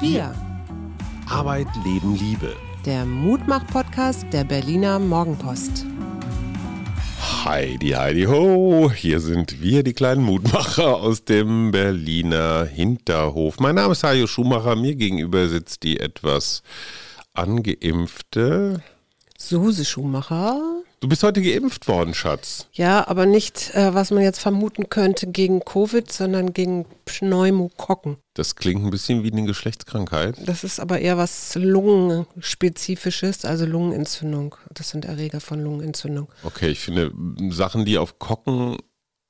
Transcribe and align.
Wir. 0.00 0.34
Arbeit, 1.28 1.68
Leben, 1.84 2.16
Liebe. 2.16 2.56
Der 2.86 3.04
Mutmach-Podcast 3.04 4.24
der 4.32 4.44
Berliner 4.44 4.98
Morgenpost. 4.98 5.84
Heidi, 7.44 7.90
Heidi, 7.90 8.24
ho! 8.24 8.90
Hier 8.90 9.20
sind 9.20 9.60
wir, 9.60 9.82
die 9.82 9.92
kleinen 9.92 10.22
Mutmacher 10.22 10.96
aus 10.96 11.26
dem 11.26 11.70
Berliner 11.70 12.64
Hinterhof. 12.64 13.60
Mein 13.60 13.74
Name 13.74 13.92
ist 13.92 14.02
Hajo 14.02 14.26
Schumacher. 14.26 14.74
Mir 14.74 14.94
gegenüber 14.94 15.46
sitzt 15.48 15.82
die 15.82 16.00
etwas 16.00 16.62
angeimpfte 17.34 18.82
Suse 19.36 19.84
Schumacher. 19.84 20.82
Du 21.02 21.08
bist 21.08 21.22
heute 21.22 21.40
geimpft 21.40 21.88
worden, 21.88 22.12
Schatz. 22.12 22.66
Ja, 22.74 23.08
aber 23.08 23.24
nicht, 23.24 23.74
äh, 23.74 23.94
was 23.94 24.10
man 24.10 24.22
jetzt 24.22 24.38
vermuten 24.38 24.90
könnte, 24.90 25.26
gegen 25.26 25.64
Covid, 25.64 26.12
sondern 26.12 26.52
gegen 26.52 26.84
Pneumokokken. 27.06 28.18
Das 28.34 28.54
klingt 28.54 28.84
ein 28.84 28.90
bisschen 28.90 29.22
wie 29.22 29.32
eine 29.32 29.44
Geschlechtskrankheit. 29.44 30.36
Das 30.44 30.62
ist 30.62 30.78
aber 30.78 30.98
eher 30.98 31.16
was 31.16 31.54
Lungenspezifisches, 31.54 33.46
also 33.46 33.64
Lungenentzündung. 33.64 34.56
Das 34.74 34.90
sind 34.90 35.06
Erreger 35.06 35.40
von 35.40 35.64
Lungenentzündung. 35.64 36.28
Okay, 36.42 36.68
ich 36.68 36.80
finde 36.80 37.12
Sachen, 37.48 37.86
die 37.86 37.96
auf 37.96 38.18
Kocken 38.18 38.76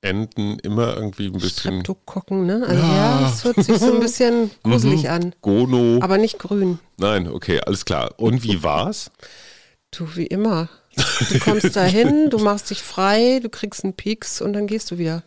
enden, 0.01 0.59
immer 0.59 0.97
irgendwie 0.97 1.27
ein 1.27 1.33
bisschen. 1.33 1.79
Streptokokken, 1.79 2.47
ne? 2.47 2.65
Also 2.67 2.83
ja, 2.83 3.29
es 3.29 3.45
hört 3.45 3.63
sich 3.63 3.77
so 3.77 3.93
ein 3.93 4.01
bisschen 4.01 4.51
gruselig 4.63 5.09
an. 5.09 5.33
Gono. 5.41 5.99
Aber 6.01 6.17
nicht 6.17 6.37
grün. 6.37 6.79
Nein, 6.97 7.29
okay, 7.29 7.61
alles 7.65 7.85
klar. 7.85 8.15
Und 8.17 8.43
wie 8.43 8.61
war's? 8.61 9.09
Du, 9.91 10.17
wie 10.17 10.27
immer. 10.27 10.67
Du 10.95 11.39
kommst 11.39 11.75
da 11.75 11.83
hin, 11.83 12.29
du 12.29 12.37
machst 12.39 12.69
dich 12.69 12.81
frei, 12.81 13.39
du 13.41 13.49
kriegst 13.49 13.83
einen 13.83 13.93
Pieks 13.93 14.41
und 14.41 14.53
dann 14.53 14.67
gehst 14.67 14.91
du 14.91 14.97
wieder. 14.97 15.23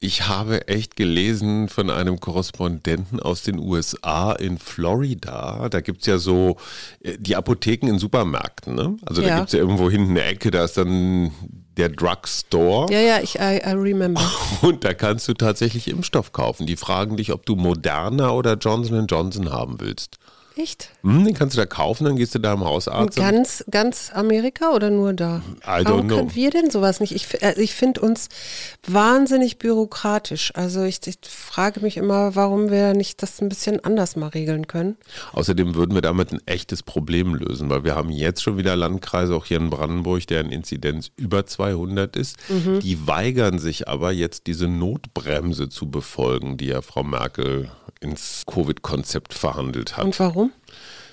Ich 0.00 0.28
habe 0.28 0.68
echt 0.68 0.94
gelesen 0.94 1.68
von 1.68 1.90
einem 1.90 2.20
Korrespondenten 2.20 3.18
aus 3.18 3.42
den 3.42 3.58
USA 3.58 4.30
in 4.32 4.56
Florida. 4.58 5.68
Da 5.68 5.80
gibt 5.80 6.02
es 6.02 6.06
ja 6.06 6.18
so 6.18 6.56
äh, 7.02 7.16
die 7.18 7.34
Apotheken 7.34 7.88
in 7.88 7.98
Supermärkten. 7.98 8.76
Ne? 8.76 8.96
Also 9.04 9.22
da 9.22 9.28
Ja. 9.28 9.36
gibt 9.38 9.48
es 9.48 9.54
ja 9.54 9.58
irgendwo 9.58 9.90
hinten 9.90 10.10
eine 10.12 10.22
Ecke, 10.24 10.52
da 10.52 10.62
ist 10.64 10.76
dann 10.76 11.32
der 11.76 11.88
Drugstore. 11.88 12.92
Ja, 12.92 13.00
ja, 13.00 13.20
ich 13.20 13.36
I, 13.40 13.58
I 13.66 13.72
remember. 13.72 14.20
Und 14.62 14.84
da 14.84 14.94
kannst 14.94 15.26
du 15.26 15.34
tatsächlich 15.34 15.88
Impfstoff 15.88 16.30
kaufen. 16.32 16.66
Die 16.66 16.76
fragen 16.76 17.16
dich, 17.16 17.32
ob 17.32 17.44
du 17.44 17.56
Moderna 17.56 18.30
oder 18.30 18.54
Johnson 18.54 19.06
Johnson 19.08 19.50
haben 19.50 19.80
willst. 19.80 20.18
Echt? 20.58 20.90
Hm, 21.02 21.24
den 21.24 21.34
kannst 21.34 21.56
du 21.56 21.60
da 21.60 21.66
kaufen, 21.66 22.04
dann 22.04 22.16
gehst 22.16 22.34
du 22.34 22.40
da 22.40 22.54
im 22.54 22.64
Hausarzt. 22.64 23.16
ganz, 23.16 23.64
ganz 23.70 24.10
Amerika 24.12 24.72
oder 24.72 24.90
nur 24.90 25.12
da? 25.12 25.40
I 25.62 25.84
Warum 25.84 26.08
know. 26.08 26.16
können 26.16 26.34
wir 26.34 26.50
denn 26.50 26.68
sowas 26.68 26.98
nicht? 26.98 27.14
Ich, 27.14 27.40
äh, 27.42 27.54
ich 27.58 27.74
finde 27.74 28.00
uns 28.00 28.28
wahnsinnig 28.84 29.58
bürokratisch. 29.58 30.50
Also 30.56 30.82
ich, 30.82 30.98
ich 31.06 31.18
frage 31.22 31.78
mich 31.78 31.96
immer, 31.96 32.34
warum 32.34 32.72
wir 32.72 32.94
nicht 32.94 33.22
das 33.22 33.40
ein 33.40 33.48
bisschen 33.48 33.84
anders 33.84 34.16
mal 34.16 34.28
regeln 34.30 34.66
können. 34.66 34.96
Außerdem 35.32 35.76
würden 35.76 35.94
wir 35.94 36.02
damit 36.02 36.32
ein 36.32 36.40
echtes 36.46 36.82
Problem 36.82 37.36
lösen, 37.36 37.70
weil 37.70 37.84
wir 37.84 37.94
haben 37.94 38.10
jetzt 38.10 38.42
schon 38.42 38.58
wieder 38.58 38.74
Landkreise, 38.74 39.36
auch 39.36 39.44
hier 39.44 39.58
in 39.58 39.70
Brandenburg, 39.70 40.26
deren 40.26 40.50
Inzidenz 40.50 41.12
über 41.14 41.46
200 41.46 42.16
ist. 42.16 42.36
Mhm. 42.48 42.80
Die 42.80 43.06
weigern 43.06 43.60
sich 43.60 43.86
aber 43.86 44.10
jetzt 44.10 44.48
diese 44.48 44.66
Notbremse 44.66 45.68
zu 45.68 45.88
befolgen, 45.88 46.56
die 46.56 46.66
ja 46.66 46.82
Frau 46.82 47.04
Merkel 47.04 47.70
ins 48.00 48.44
Covid-Konzept 48.46 49.34
verhandelt 49.34 49.96
hat. 49.96 50.04
Und 50.04 50.18
warum? 50.18 50.47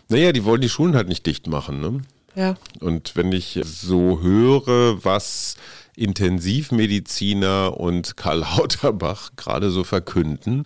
Naja, 0.09 0.31
die 0.31 0.44
wollen 0.44 0.61
die 0.61 0.70
Schulen 0.70 0.95
halt 0.95 1.08
nicht 1.08 1.25
dicht 1.25 1.48
machen. 1.48 1.81
Ne? 1.81 2.02
Ja. 2.36 2.56
Und 2.80 3.16
wenn 3.16 3.31
ich 3.31 3.59
so 3.64 4.22
höre, 4.22 5.03
was 5.03 5.56
Intensivmediziner 5.95 7.80
und 7.80 8.17
Karl 8.17 8.39
Lauterbach 8.58 9.31
gerade 9.36 9.72
so 9.72 9.83
verkünden, 9.83 10.66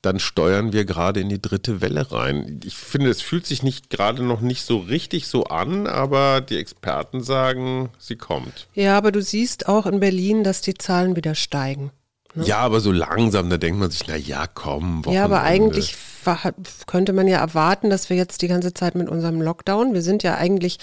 dann 0.00 0.18
steuern 0.18 0.72
wir 0.72 0.84
gerade 0.84 1.20
in 1.20 1.28
die 1.28 1.40
dritte 1.40 1.80
Welle 1.80 2.10
rein. 2.10 2.60
Ich 2.64 2.76
finde, 2.76 3.08
es 3.08 3.22
fühlt 3.22 3.46
sich 3.46 3.62
nicht 3.62 3.88
gerade 3.88 4.24
noch 4.24 4.40
nicht 4.40 4.64
so 4.64 4.78
richtig 4.78 5.28
so 5.28 5.44
an, 5.44 5.86
aber 5.86 6.40
die 6.40 6.56
Experten 6.56 7.22
sagen, 7.22 7.90
sie 7.98 8.16
kommt. 8.16 8.66
Ja, 8.74 8.98
aber 8.98 9.12
du 9.12 9.22
siehst 9.22 9.68
auch 9.68 9.86
in 9.86 10.00
Berlin, 10.00 10.42
dass 10.42 10.60
die 10.60 10.74
Zahlen 10.74 11.14
wieder 11.14 11.36
steigen. 11.36 11.92
Ja, 12.34 12.58
aber 12.58 12.80
so 12.80 12.92
langsam, 12.92 13.50
da 13.50 13.58
denkt 13.58 13.78
man 13.78 13.90
sich, 13.90 14.06
na 14.06 14.16
ja, 14.16 14.46
komm, 14.46 15.02
Ja, 15.08 15.24
aber 15.24 15.36
Wochenende. 15.42 15.64
eigentlich 15.74 15.94
könnte 16.86 17.12
man 17.12 17.28
ja 17.28 17.38
erwarten, 17.38 17.90
dass 17.90 18.08
wir 18.08 18.16
jetzt 18.16 18.42
die 18.42 18.48
ganze 18.48 18.72
Zeit 18.72 18.94
mit 18.94 19.08
unserem 19.08 19.42
Lockdown, 19.42 19.92
wir 19.92 20.02
sind 20.02 20.22
ja 20.22 20.36
eigentlich, 20.36 20.78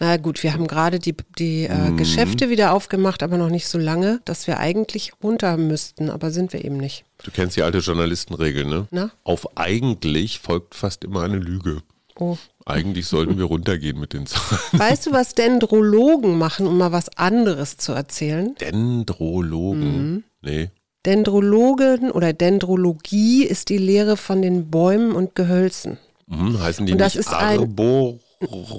na 0.00 0.16
gut, 0.16 0.42
wir 0.42 0.52
haben 0.54 0.66
gerade 0.66 0.98
die, 0.98 1.14
die 1.38 1.68
Mhm. 1.68 1.94
äh, 1.94 1.96
Geschäfte 1.98 2.48
wieder 2.50 2.72
aufgemacht, 2.72 3.22
aber 3.22 3.36
noch 3.36 3.50
nicht 3.50 3.68
so 3.68 3.78
lange, 3.78 4.20
dass 4.24 4.46
wir 4.46 4.58
eigentlich 4.58 5.12
runter 5.22 5.56
müssten, 5.56 6.10
aber 6.10 6.30
sind 6.30 6.52
wir 6.52 6.64
eben 6.64 6.78
nicht. 6.78 7.04
Du 7.22 7.30
kennst 7.30 7.56
die 7.56 7.62
alte 7.62 7.78
Journalistenregel, 7.78 8.64
ne? 8.64 8.86
Na? 8.90 9.10
Auf 9.24 9.56
eigentlich 9.58 10.38
folgt 10.40 10.74
fast 10.74 11.04
immer 11.04 11.22
eine 11.22 11.38
Lüge. 11.38 11.82
Oh. 12.18 12.36
Eigentlich 12.66 13.06
sollten 13.06 13.38
wir 13.38 13.44
runtergehen 13.44 13.98
mit 14.00 14.12
den 14.12 14.26
Zahlen. 14.26 14.60
Weißt 14.72 15.06
du, 15.06 15.12
was 15.12 15.34
Dendrologen 15.34 16.36
machen, 16.38 16.66
um 16.66 16.76
mal 16.76 16.92
was 16.92 17.08
anderes 17.16 17.76
zu 17.76 17.92
erzählen? 17.92 18.54
Dendrologen. 18.60 20.12
Mhm. 20.12 20.24
Nee. 20.42 20.70
Dendrologen 21.06 22.10
oder 22.10 22.32
Dendrologie 22.32 23.44
ist 23.44 23.68
die 23.68 23.78
Lehre 23.78 24.16
von 24.16 24.42
den 24.42 24.70
Bäumen 24.70 25.12
und 25.12 25.34
Gehölzen. 25.34 25.98
Mhm, 26.26 26.60
heißen 26.60 26.86
die 26.86 26.92
Und 26.92 26.98
das 26.98 27.14
nicht 27.14 27.26
ist 27.26 27.32
ein- 27.32 27.60
Arborologen? 27.60 28.20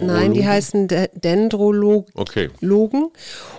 Nein, 0.02 0.34
die 0.34 0.48
heißen 0.48 0.88
De 0.88 1.10
Dendrologen. 1.14 2.06
Okay. 2.14 2.50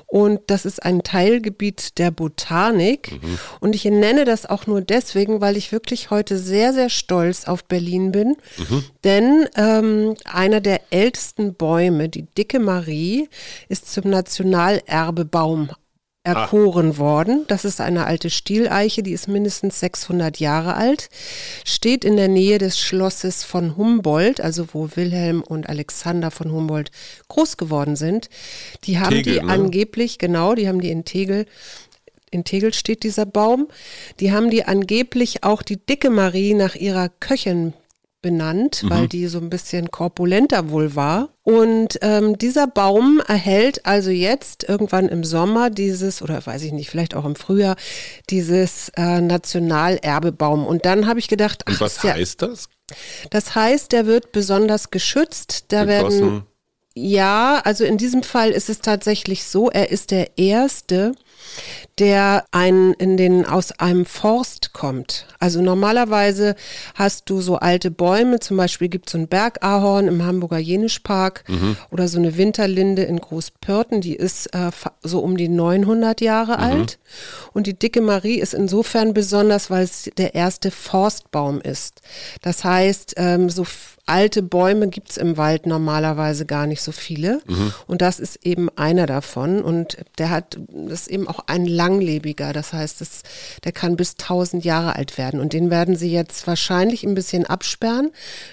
Und 0.06 0.40
das 0.46 0.64
ist 0.64 0.82
ein 0.82 1.02
Teilgebiet 1.02 1.98
der 1.98 2.10
Botanik. 2.10 3.20
Und 3.60 3.74
ich 3.74 3.84
nenne 3.84 4.24
das 4.24 4.46
auch 4.46 4.66
nur 4.66 4.80
deswegen, 4.80 5.42
weil 5.42 5.58
ich 5.58 5.72
wirklich 5.72 6.10
heute 6.10 6.38
sehr, 6.38 6.72
sehr 6.72 6.88
stolz 6.88 7.44
auf 7.46 7.64
Berlin 7.64 8.12
bin. 8.12 8.36
Denn 9.04 9.46
ähm, 9.56 10.14
einer 10.24 10.60
der 10.62 10.80
ältesten 10.90 11.52
Bäume, 11.54 12.08
die 12.08 12.22
Dicke 12.22 12.60
Marie, 12.60 13.28
ist 13.68 13.92
zum 13.92 14.08
Nationalerbebaum 14.08 15.68
erkoren 16.36 16.98
worden. 16.98 17.44
Das 17.48 17.64
ist 17.64 17.80
eine 17.80 18.06
alte 18.06 18.30
Stieleiche, 18.30 19.02
die 19.02 19.12
ist 19.12 19.28
mindestens 19.28 19.80
600 19.80 20.38
Jahre 20.38 20.74
alt, 20.74 21.08
steht 21.64 22.04
in 22.04 22.16
der 22.16 22.28
Nähe 22.28 22.58
des 22.58 22.78
Schlosses 22.78 23.44
von 23.44 23.76
Humboldt, 23.76 24.40
also 24.40 24.68
wo 24.72 24.88
Wilhelm 24.94 25.42
und 25.42 25.68
Alexander 25.68 26.30
von 26.30 26.52
Humboldt 26.52 26.90
groß 27.28 27.56
geworden 27.56 27.96
sind. 27.96 28.30
Die 28.84 28.98
haben 28.98 29.10
Tegel, 29.10 29.34
die 29.34 29.46
ne? 29.46 29.52
angeblich, 29.52 30.18
genau, 30.18 30.54
die 30.54 30.68
haben 30.68 30.80
die 30.80 30.90
in 30.90 31.04
Tegel 31.04 31.46
in 32.32 32.44
Tegel 32.44 32.72
steht 32.72 33.02
dieser 33.02 33.26
Baum. 33.26 33.66
Die 34.20 34.30
haben 34.30 34.50
die 34.50 34.64
angeblich 34.64 35.42
auch 35.42 35.62
die 35.62 35.84
dicke 35.84 36.10
Marie 36.10 36.54
nach 36.54 36.76
ihrer 36.76 37.08
Köchin 37.08 37.74
benannt, 38.22 38.84
weil 38.86 39.08
die 39.08 39.26
so 39.26 39.38
ein 39.38 39.50
bisschen 39.50 39.90
korpulenter 39.90 40.70
wohl 40.70 40.94
war. 40.94 41.30
Und 41.42 41.98
ähm, 42.02 42.36
dieser 42.38 42.66
Baum 42.66 43.20
erhält 43.26 43.86
also 43.86 44.10
jetzt 44.10 44.68
irgendwann 44.68 45.08
im 45.08 45.24
Sommer 45.24 45.70
dieses, 45.70 46.22
oder 46.22 46.44
weiß 46.44 46.62
ich 46.62 46.72
nicht, 46.72 46.90
vielleicht 46.90 47.14
auch 47.14 47.24
im 47.24 47.34
Frühjahr, 47.34 47.76
dieses 48.28 48.90
äh, 48.96 49.20
Nationalerbebaum. 49.20 50.66
Und 50.66 50.84
dann 50.84 51.06
habe 51.06 51.18
ich 51.18 51.28
gedacht, 51.28 51.62
ach, 51.66 51.72
Und 51.72 51.80
was 51.80 52.02
ja, 52.02 52.14
heißt 52.14 52.42
das? 52.42 52.68
das 53.30 53.54
heißt, 53.54 53.92
der 53.92 54.06
wird 54.06 54.32
besonders 54.32 54.90
geschützt. 54.90 55.66
Da 55.68 55.86
werden 55.86 56.10
Gegossen? 56.10 56.42
ja, 56.94 57.60
also 57.64 57.84
in 57.84 57.98
diesem 57.98 58.22
Fall 58.22 58.50
ist 58.50 58.68
es 58.68 58.80
tatsächlich 58.80 59.44
so, 59.44 59.70
er 59.70 59.90
ist 59.90 60.10
der 60.10 60.38
erste, 60.38 61.12
der 61.98 62.44
ein, 62.50 62.94
in 62.94 63.16
den, 63.16 63.44
aus 63.44 63.72
einem 63.72 64.06
Forst 64.06 64.72
kommt. 64.72 65.26
Also 65.38 65.60
normalerweise 65.60 66.54
hast 66.94 67.28
du 67.28 67.40
so 67.40 67.56
alte 67.56 67.90
Bäume, 67.90 68.40
zum 68.40 68.56
Beispiel 68.56 68.88
gibt 68.88 69.08
es 69.08 69.12
so 69.12 69.18
ein 69.18 69.28
Bergahorn 69.28 70.08
im 70.08 70.24
Hamburger 70.24 70.58
Jenischpark 70.58 71.44
oder 71.90 72.08
so 72.08 72.18
eine 72.18 72.36
Winterlinde 72.36 73.02
in 73.02 73.20
Großpörten, 73.20 74.00
die 74.00 74.14
ist 74.16 74.46
äh, 74.54 74.70
so 75.02 75.20
um 75.20 75.36
die 75.36 75.48
900 75.48 76.20
Jahre 76.20 76.58
alt. 76.58 76.98
Und 77.52 77.66
die 77.66 77.78
dicke 77.78 78.00
Marie 78.00 78.38
ist 78.40 78.54
insofern 78.54 79.12
besonders, 79.12 79.70
weil 79.70 79.84
es 79.84 80.10
der 80.16 80.34
erste 80.34 80.70
Forstbaum 80.70 81.60
ist. 81.60 82.00
Das 82.42 82.64
heißt, 82.64 83.14
ähm, 83.16 83.50
so 83.50 83.66
alte 84.06 84.42
Bäume 84.42 84.88
gibt 84.88 85.10
es 85.10 85.16
im 85.18 85.36
Wald 85.36 85.66
normalerweise 85.66 86.44
gar 86.44 86.66
nicht 86.66 86.82
so 86.82 86.90
viele. 86.90 87.40
Und 87.86 88.02
das 88.02 88.18
ist 88.18 88.44
eben 88.44 88.68
einer 88.76 89.06
davon. 89.06 89.62
Und 89.62 89.98
der 90.18 90.30
hat, 90.30 90.58
das 90.68 91.06
eben 91.06 91.28
auch 91.30 91.40
ein 91.46 91.64
langlebiger. 91.66 92.52
Das 92.52 92.72
heißt, 92.72 93.00
das, 93.00 93.22
der 93.64 93.72
kann 93.72 93.96
bis 93.96 94.12
1000 94.18 94.64
Jahre 94.64 94.96
alt 94.96 95.16
werden. 95.16 95.40
Und 95.40 95.52
den 95.52 95.70
werden 95.70 95.96
sie 95.96 96.12
jetzt 96.12 96.46
wahrscheinlich 96.46 97.04
ein 97.04 97.14
bisschen 97.14 97.46
absperren. 97.46 98.10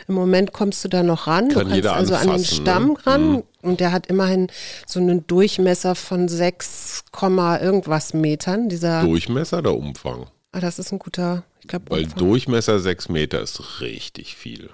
Im 0.07 0.15
Moment 0.15 0.53
kommst 0.53 0.83
du 0.85 0.87
da 0.87 1.03
noch 1.03 1.27
ran. 1.27 1.49
Kann 1.49 1.69
du 1.69 1.81
kannst 1.81 1.87
also 1.87 2.15
an 2.15 2.21
den 2.21 2.29
anfassen, 2.31 2.57
ne? 2.57 2.61
Stamm 2.61 2.95
ran. 3.03 3.43
Und 3.61 3.79
der 3.81 3.91
hat 3.91 4.07
immerhin 4.07 4.47
so 4.85 4.99
einen 4.99 5.27
Durchmesser 5.27 5.95
von 5.95 6.29
6, 6.29 7.03
Komma 7.11 7.59
irgendwas 7.59 8.13
Metern. 8.13 8.69
Dieser, 8.69 9.03
Durchmesser 9.03 9.57
oder 9.59 9.75
Umfang? 9.75 10.27
ah, 10.53 10.59
das 10.59 10.79
ist 10.79 10.91
ein 10.91 10.99
guter, 10.99 11.43
ich 11.61 11.67
glaube, 11.67 11.89
Weil. 11.89 12.05
Durchmesser 12.05 12.79
6 12.79 13.09
Meter 13.09 13.41
ist 13.41 13.81
richtig 13.81 14.35
viel. 14.35 14.69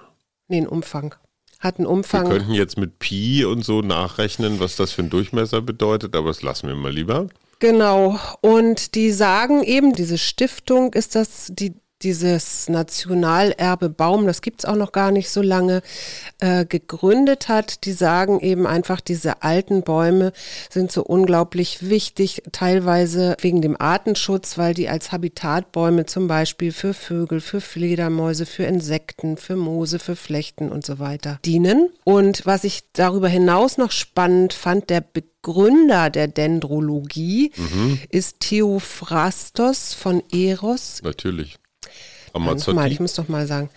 Nee, 0.48 0.58
ein 0.58 0.68
Umfang. 0.68 1.14
Hat 1.60 1.78
einen 1.78 1.86
Wir 1.86 1.92
Umfang. 1.92 2.28
könnten 2.28 2.52
jetzt 2.52 2.76
mit 2.76 2.98
Pi 2.98 3.44
und 3.44 3.64
so 3.64 3.80
nachrechnen, 3.80 4.60
was 4.60 4.76
das 4.76 4.92
für 4.92 5.02
ein 5.02 5.10
Durchmesser 5.10 5.62
bedeutet, 5.62 6.14
aber 6.14 6.28
das 6.28 6.42
lassen 6.42 6.68
wir 6.68 6.74
mal 6.74 6.92
lieber. 6.92 7.26
Genau. 7.64 8.18
Und 8.42 8.94
die 8.94 9.10
sagen 9.10 9.62
eben, 9.62 9.94
diese 9.94 10.18
Stiftung 10.18 10.92
ist 10.92 11.14
das, 11.14 11.46
die 11.48 11.74
dieses 12.02 12.68
Nationalerbe 12.68 13.88
Baum, 13.88 14.26
das 14.26 14.42
gibt 14.42 14.60
es 14.60 14.64
auch 14.64 14.76
noch 14.76 14.92
gar 14.92 15.10
nicht 15.10 15.30
so 15.30 15.40
lange, 15.40 15.82
äh, 16.38 16.66
gegründet 16.66 17.48
hat. 17.48 17.84
Die 17.84 17.92
sagen 17.92 18.40
eben 18.40 18.66
einfach, 18.66 19.00
diese 19.00 19.42
alten 19.42 19.82
Bäume 19.82 20.32
sind 20.70 20.92
so 20.92 21.02
unglaublich 21.02 21.88
wichtig, 21.88 22.42
teilweise 22.52 23.36
wegen 23.40 23.62
dem 23.62 23.80
Artenschutz, 23.80 24.58
weil 24.58 24.74
die 24.74 24.88
als 24.88 25.12
Habitatbäume 25.12 26.04
zum 26.06 26.28
Beispiel 26.28 26.72
für 26.72 26.94
Vögel, 26.94 27.40
für 27.40 27.60
Fledermäuse, 27.60 28.44
für 28.44 28.64
Insekten, 28.64 29.36
für 29.36 29.56
Moose, 29.56 29.98
für 29.98 30.16
Flechten 30.16 30.70
und 30.70 30.84
so 30.84 30.98
weiter 30.98 31.38
dienen. 31.44 31.90
Und 32.04 32.44
was 32.44 32.64
ich 32.64 32.82
darüber 32.92 33.28
hinaus 33.28 33.78
noch 33.78 33.92
spannend 33.92 34.52
fand, 34.52 34.90
der 34.90 35.00
Begründer 35.00 36.10
der 36.10 36.28
Dendrologie 36.28 37.52
mhm. 37.56 37.98
ist 38.10 38.40
Theophrastos 38.40 39.94
von 39.94 40.22
Eros. 40.30 41.00
Natürlich. 41.02 41.58
Amazzotti. 42.34 42.74
Mal, 42.74 42.92
ich 42.92 43.00
muss 43.00 43.14
doch 43.14 43.28
mal 43.28 43.46
sagen. 43.46 43.70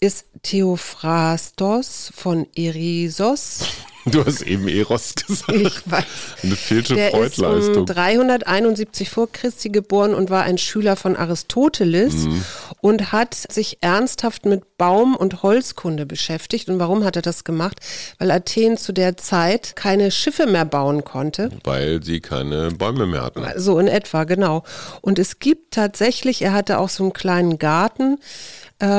Ist 0.00 0.26
Theophrastos 0.42 2.12
von 2.14 2.46
Erisos. 2.54 3.64
Du 4.04 4.24
hast 4.24 4.42
eben 4.42 4.66
Eros 4.68 5.14
gesagt. 5.14 5.52
Ich 5.52 5.90
weiß. 5.90 6.04
Eine 6.42 6.56
falsche 6.56 6.94
Der 6.94 7.10
Freudleistung. 7.10 7.58
ist 7.60 7.76
um 7.76 7.86
371 7.86 9.10
vor 9.10 9.30
Christi 9.30 9.68
geboren 9.68 10.14
und 10.14 10.28
war 10.30 10.42
ein 10.42 10.58
Schüler 10.58 10.96
von 10.96 11.16
Aristoteles 11.16 12.14
mhm. 12.14 12.44
und 12.80 13.12
hat 13.12 13.34
sich 13.34 13.78
ernsthaft 13.80 14.44
mit 14.44 14.76
Baum- 14.76 15.14
und 15.14 15.42
Holzkunde 15.42 16.06
beschäftigt. 16.06 16.68
Und 16.68 16.80
warum 16.80 17.04
hat 17.04 17.16
er 17.16 17.22
das 17.22 17.44
gemacht? 17.44 17.78
Weil 18.18 18.32
Athen 18.32 18.76
zu 18.76 18.92
der 18.92 19.16
Zeit 19.16 19.76
keine 19.76 20.10
Schiffe 20.10 20.46
mehr 20.46 20.64
bauen 20.64 21.04
konnte. 21.04 21.50
Weil 21.62 22.02
sie 22.02 22.20
keine 22.20 22.72
Bäume 22.72 23.06
mehr 23.06 23.22
hatten. 23.22 23.44
So 23.56 23.78
in 23.78 23.86
etwa, 23.86 24.24
genau. 24.24 24.64
Und 25.00 25.18
es 25.20 25.38
gibt 25.38 25.74
tatsächlich, 25.74 26.42
er 26.42 26.52
hatte 26.52 26.78
auch 26.78 26.88
so 26.88 27.04
einen 27.04 27.12
kleinen 27.12 27.58
Garten, 27.58 28.18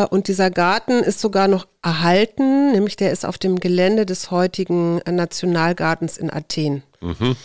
und 0.09 0.29
dieser 0.29 0.49
Garten 0.49 1.03
ist 1.03 1.19
sogar 1.19 1.49
noch 1.49 1.67
erhalten, 1.81 2.71
nämlich 2.71 2.95
der 2.95 3.11
ist 3.11 3.25
auf 3.25 3.37
dem 3.37 3.59
Gelände 3.59 4.05
des 4.05 4.31
heutigen 4.31 5.01
Nationalgartens 5.05 6.17
in 6.17 6.31
Athen. 6.31 6.83
Mhm. 7.01 7.35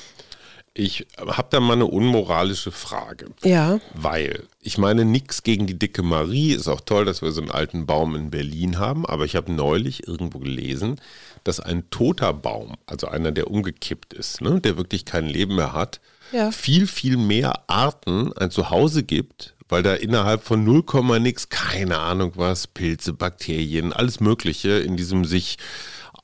Ich 0.79 1.09
habe 1.19 1.49
da 1.51 1.59
mal 1.59 1.73
eine 1.73 1.87
unmoralische 1.87 2.71
Frage. 2.71 3.27
Ja. 3.43 3.81
Weil, 3.95 4.45
ich 4.61 4.79
meine, 4.79 5.05
nichts 5.05 5.43
gegen 5.43 5.67
die 5.67 5.77
dicke 5.77 6.05
Marie. 6.05 6.53
Ist 6.53 6.69
auch 6.69 6.81
toll, 6.81 7.05
dass 7.05 7.21
wir 7.21 7.33
so 7.33 7.41
einen 7.41 7.51
alten 7.51 7.85
Baum 7.85 8.15
in 8.15 8.31
Berlin 8.31 8.79
haben. 8.79 9.05
Aber 9.05 9.25
ich 9.25 9.35
habe 9.35 9.51
neulich 9.51 10.07
irgendwo 10.07 10.39
gelesen, 10.39 11.01
dass 11.43 11.59
ein 11.59 11.91
toter 11.91 12.33
Baum, 12.33 12.77
also 12.87 13.09
einer, 13.09 13.33
der 13.33 13.51
umgekippt 13.51 14.13
ist, 14.13 14.41
ne, 14.41 14.61
der 14.61 14.77
wirklich 14.77 15.05
kein 15.05 15.27
Leben 15.27 15.57
mehr 15.57 15.73
hat, 15.73 16.01
ja. 16.31 16.53
viel, 16.53 16.87
viel 16.87 17.17
mehr 17.17 17.69
Arten 17.69 18.33
ein 18.35 18.53
Zuhause 18.53 19.03
gibt 19.03 19.57
weil 19.69 19.83
da 19.83 19.95
innerhalb 19.95 20.45
von 20.45 20.65
0, 20.65 20.85
nix, 21.21 21.49
keine 21.49 21.99
Ahnung 21.99 22.33
was, 22.37 22.67
Pilze, 22.67 23.13
Bakterien, 23.13 23.93
alles 23.93 24.21
Mögliche 24.21 24.79
in 24.79 24.97
diesem 24.97 25.25
sich 25.25 25.59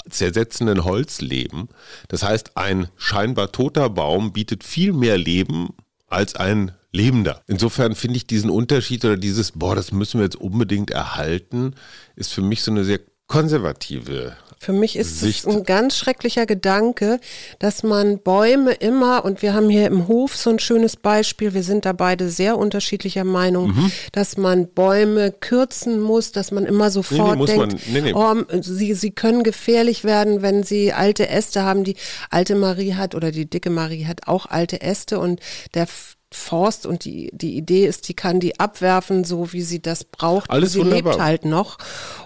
zersetzenden 0.09 0.85
Holz 0.85 1.21
leben. 1.21 1.69
Das 2.09 2.23
heißt, 2.23 2.57
ein 2.57 2.89
scheinbar 2.97 3.53
toter 3.53 3.89
Baum 3.91 4.33
bietet 4.33 4.65
viel 4.65 4.93
mehr 4.93 5.17
Leben 5.17 5.71
als 6.09 6.35
ein 6.35 6.73
lebender. 6.93 7.43
Insofern 7.47 7.95
finde 7.95 8.17
ich 8.17 8.27
diesen 8.27 8.51
Unterschied 8.51 9.05
oder 9.05 9.17
dieses, 9.17 9.53
boah, 9.53 9.75
das 9.75 9.93
müssen 9.93 10.21
wir 10.21 10.25
jetzt 10.25 10.37
unbedingt 10.37 10.91
erhalten, 10.91 11.75
ist 12.17 12.33
für 12.33 12.43
mich 12.43 12.63
so 12.63 12.71
eine 12.71 12.85
sehr 12.85 13.01
konservative 13.27 14.37
für 14.65 14.73
mich 14.73 14.97
ist 14.97 15.23
es 15.23 15.47
ein 15.47 15.65
ganz 15.65 15.97
schrecklicher 15.97 16.47
Gedanke, 16.47 17.21
dass 17.59 17.83
man 17.83 18.19
Bäume 18.19 18.73
immer, 18.73 19.25
und 19.25 19.43
wir 19.43 19.53
haben 19.53 19.69
hier 19.69 19.87
im 19.87 20.09
Hof 20.09 20.37
so 20.37 20.49
ein 20.49 20.59
schönes 20.59 20.97
Beispiel, 20.97 21.53
wir 21.53 21.63
sind 21.63 21.85
da 21.85 21.93
beide 21.93 22.31
sehr 22.31 22.57
unterschiedlicher 22.57 23.25
Meinung, 23.25 23.69
mhm. 23.69 23.93
dass 24.13 24.39
man 24.39 24.69
Bäume 24.69 25.33
kürzen 25.33 26.01
muss, 26.01 26.33
dass 26.33 26.51
man 26.51 26.65
immer 26.65 26.91
sofort 26.91 27.39
nee, 27.39 27.45
nee, 27.45 27.47
denkt, 27.47 27.93
man, 27.93 28.05
nee, 28.05 28.13
oh, 28.15 28.63
sie, 28.63 28.95
sie 28.95 29.11
können 29.11 29.43
gefährlich 29.43 30.03
werden, 30.03 30.41
wenn 30.41 30.63
sie 30.63 30.95
alte 30.95 31.29
Äste 31.29 31.63
haben. 31.63 31.85
Die 31.85 31.97
alte 32.31 32.55
Marie 32.55 32.95
hat 32.95 33.15
oder 33.15 33.33
die 33.33 33.45
dicke 33.45 33.69
Marie 33.69 34.07
hat 34.07 34.27
auch 34.27 34.47
alte 34.47 34.81
Äste 34.81 35.19
und 35.19 35.41
der 35.75 35.87
Forst 36.35 36.85
und 36.85 37.05
die, 37.05 37.31
die 37.33 37.57
Idee 37.57 37.87
ist, 37.87 38.09
die 38.09 38.15
kann 38.15 38.41
die 38.41 38.59
abwerfen, 38.59 39.25
so 39.25 39.53
wie 39.53 39.63
sie 39.63 39.81
das 39.81 40.05
braucht. 40.05 40.51
Alles 40.51 40.73
sie 40.73 40.81
wunderbar. 40.81 41.13
lebt 41.13 41.23
halt 41.23 41.45
noch. 41.45 41.79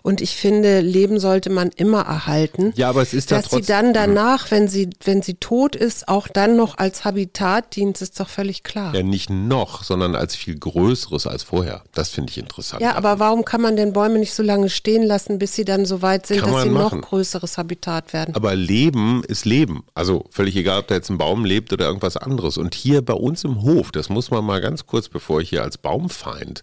Und 0.02 0.20
ich 0.20 0.34
finde, 0.36 0.80
Leben 0.80 1.20
sollte 1.20 1.50
man 1.50 1.70
immer 1.76 2.00
erhalten. 2.00 2.72
Ja, 2.76 2.88
aber 2.88 3.02
es 3.02 3.12
ist 3.12 3.30
Dass 3.30 3.50
sie 3.50 3.60
dann 3.60 3.92
danach, 3.92 4.50
wenn 4.50 4.66
sie, 4.66 4.88
wenn 5.04 5.22
sie 5.22 5.34
tot 5.34 5.76
ist, 5.76 6.08
auch 6.08 6.26
dann 6.28 6.56
noch 6.56 6.78
als 6.78 7.04
Habitat 7.04 7.76
dient, 7.76 8.00
ist 8.00 8.18
doch 8.18 8.28
völlig 8.28 8.62
klar. 8.62 8.94
Ja, 8.94 9.02
nicht 9.02 9.28
noch, 9.28 9.84
sondern 9.84 10.16
als 10.16 10.34
viel 10.34 10.58
größeres 10.58 11.26
als 11.26 11.42
vorher. 11.42 11.82
Das 11.92 12.08
finde 12.08 12.30
ich 12.30 12.38
interessant. 12.38 12.82
Ja, 12.82 12.94
aber 12.94 13.18
warum 13.18 13.44
kann 13.44 13.60
man 13.60 13.76
denn 13.76 13.92
Bäume 13.92 14.18
nicht 14.18 14.32
so 14.32 14.42
lange 14.42 14.70
stehen 14.70 15.02
lassen, 15.02 15.38
bis 15.38 15.54
sie 15.54 15.64
dann 15.64 15.84
so 15.84 16.00
weit 16.00 16.26
sind, 16.26 16.40
kann 16.40 16.52
dass 16.52 16.62
sie 16.62 16.70
machen. 16.70 17.00
noch 17.00 17.08
größeres 17.08 17.58
Habitat 17.58 18.12
werden? 18.12 18.34
Aber 18.34 18.54
Leben 18.54 19.22
ist 19.24 19.44
Leben. 19.44 19.84
Also 19.94 20.24
völlig 20.30 20.56
egal, 20.56 20.80
ob 20.80 20.88
da 20.88 20.94
jetzt 20.94 21.10
ein 21.10 21.18
Baum 21.18 21.44
lebt 21.44 21.72
oder 21.72 21.86
irgendwas 21.86 22.16
anderes. 22.16 22.56
Und 22.56 22.74
hier 22.74 23.02
bei 23.02 23.14
uns 23.14 23.44
im 23.44 23.62
Hof, 23.62 23.92
das 23.98 24.08
muss 24.08 24.30
man 24.30 24.44
mal 24.44 24.60
ganz 24.60 24.86
kurz, 24.86 25.08
bevor 25.08 25.40
ich 25.40 25.50
hier 25.50 25.62
als 25.62 25.76
Baumfeind 25.76 26.62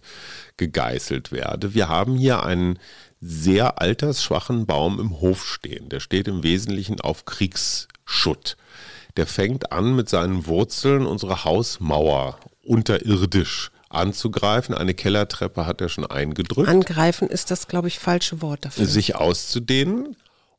gegeißelt 0.56 1.32
werde. 1.32 1.74
Wir 1.74 1.88
haben 1.88 2.16
hier 2.16 2.42
einen 2.42 2.78
sehr 3.20 3.80
altersschwachen 3.80 4.66
Baum 4.66 4.98
im 4.98 5.20
Hof 5.20 5.44
stehen. 5.44 5.88
Der 5.88 6.00
steht 6.00 6.28
im 6.28 6.42
Wesentlichen 6.42 7.00
auf 7.00 7.24
Kriegsschutt. 7.24 8.56
Der 9.16 9.26
fängt 9.26 9.72
an 9.72 9.94
mit 9.94 10.08
seinen 10.08 10.46
Wurzeln 10.46 11.06
unsere 11.06 11.44
Hausmauer 11.44 12.38
unterirdisch 12.62 13.70
anzugreifen. 13.88 14.74
Eine 14.74 14.94
Kellertreppe 14.94 15.66
hat 15.66 15.80
er 15.80 15.88
schon 15.88 16.06
eingedrückt. 16.06 16.68
Angreifen 16.68 17.28
ist 17.28 17.50
das, 17.50 17.68
glaube 17.68 17.88
ich, 17.88 17.98
falsche 17.98 18.42
Wort 18.42 18.64
dafür. 18.64 18.86
Sich 18.86 19.14
auszudehnen. 19.16 20.16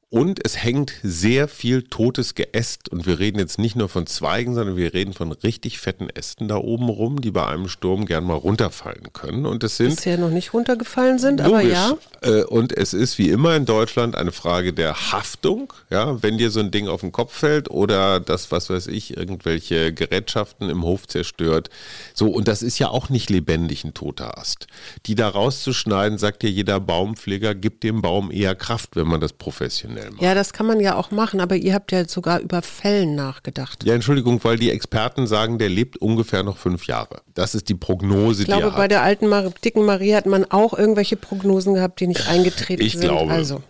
Und 0.10 0.40
es 0.46 0.64
hängt 0.64 0.94
sehr 1.04 1.50
viel 1.50 1.84
totes 1.84 2.34
Geäst. 2.34 2.88
Und 2.88 3.06
wir 3.06 3.20
reden 3.20 3.40
jetzt 3.40 3.60
nicht 3.60 3.76
nur 3.76 3.90
von 3.90 4.08
Zweigen, 4.08 4.56
sondern 4.56 4.78
wir 4.78 4.94
reden 4.94 5.12
von 5.12 5.34
richtig 5.34 5.80
fetten 5.80 6.10
Ästen 6.10 6.48
da 6.48 6.56
oben 6.56 6.88
rum, 6.88 7.20
die 7.20 7.32
bei 7.32 7.46
einem 7.46 7.68
Sturm 7.68 8.06
gern 8.06 8.24
mal 8.24 8.36
runterfallen 8.36 9.12
können. 9.12 9.46
Und 9.46 9.66
es 9.66 9.76
sind. 9.76 9.98
Bisher 9.98 10.18
noch 10.18 10.30
nicht 10.30 10.54
runtergefallen 10.54 11.20
sind, 11.20 11.42
logisch. 11.42 11.52
aber 11.52 11.62
ja. 11.62 11.98
Äh, 12.22 12.44
und 12.46 12.72
es 12.72 12.94
ist 12.94 13.18
wie 13.18 13.30
immer 13.30 13.58
in 13.58 13.66
Deutschland 13.66 14.16
eine 14.16 14.32
Frage 14.32 14.72
der 14.72 15.12
Haftung. 15.12 15.74
Ja, 15.90 16.24
wenn 16.24 16.38
dir 16.38 16.52
so 16.52 16.62
ein 16.62 16.72
Ding 16.72 16.88
auf 16.88 17.02
den 17.02 17.12
Kopf 17.12 17.34
fällt 17.34 17.70
oder 17.70 18.22
das, 18.22 18.50
was 18.50 18.70
weiß 18.70 18.88
ich, 18.88 19.18
irgendwelche 19.18 19.92
Gerätschaften 19.92 20.70
im 20.70 20.84
Hof 20.84 21.06
zerstört. 21.10 21.70
So, 22.14 22.30
und 22.30 22.48
das 22.48 22.64
ist 22.64 22.80
ja 22.80 22.88
auch 22.88 23.10
nicht 23.10 23.30
lebendig 23.30 23.84
ein 23.84 23.94
toter 23.94 24.38
Ast. 24.38 24.68
Die 25.06 25.16
da 25.16 25.28
rauszuschneiden, 25.28 26.18
sagt 26.18 26.44
ja 26.44 26.50
jeder 26.50 26.80
Baumpfleger, 26.80 27.54
gibt 27.56 27.84
dem 27.84 28.02
Baum 28.02 28.32
eher 28.32 28.56
Kraft, 28.56 28.96
wenn 28.96 29.08
man 29.08 29.20
das 29.20 29.34
professionell 29.34 29.97
professionell 29.98 30.12
machen. 30.12 30.24
Ja, 30.24 30.36
das 30.36 30.54
kann 30.54 30.66
man 30.66 30.80
ja 30.80 30.96
auch 30.96 31.12
machen, 31.12 31.40
aber 31.40 31.56
ihr 31.56 31.74
habt 31.74 31.92
ja 31.92 32.08
sogar 32.08 32.40
über 32.40 32.62
Fällen 32.62 33.16
nachgedacht. 33.16 33.84
Ja, 33.84 33.94
Entschuldigung, 33.94 34.44
weil 34.44 34.58
die 34.58 34.72
Experten 34.72 35.28
sagen, 35.28 35.58
der 35.58 35.70
lebt 35.70 35.98
ungefähr 35.98 36.44
noch 36.44 36.58
fünf 36.58 36.88
Jahre. 36.88 37.22
Das 37.34 37.56
ist 37.56 37.70
die 37.70 37.76
Prognose, 37.76 38.46
die 38.46 38.52
er 38.52 38.56
hat. 38.56 38.60
Ich 38.60 38.66
glaube, 38.66 38.78
bei 38.78 38.88
der 38.88 39.02
alten 39.02 39.28
Mar 39.28 39.52
dicken 39.64 39.86
Marie 39.86 40.16
hat 40.16 40.26
man 40.26 40.46
auch 40.46 40.78
irgendwelche 40.78 41.16
Prognosen 41.16 41.74
gehabt, 41.74 42.00
die 42.00 42.08
nicht 42.08 42.28
eingetreten 42.28 42.84
ich 42.84 42.94
sind. 42.94 43.04
Ich 43.04 43.10
glaube. 43.10 43.32
Also. 43.32 43.62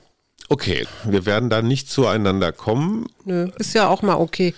Okay, 0.50 0.88
wir 1.03 1.25
werden 1.25 1.50
da 1.50 1.62
nicht 1.62 1.89
zueinander 1.89 2.53
kommen. 2.53 3.07
Nö, 3.25 3.50
ist 3.57 3.74
ja 3.74 3.89
auch 3.89 4.01
mal 4.01 4.15
okay. 4.15 4.53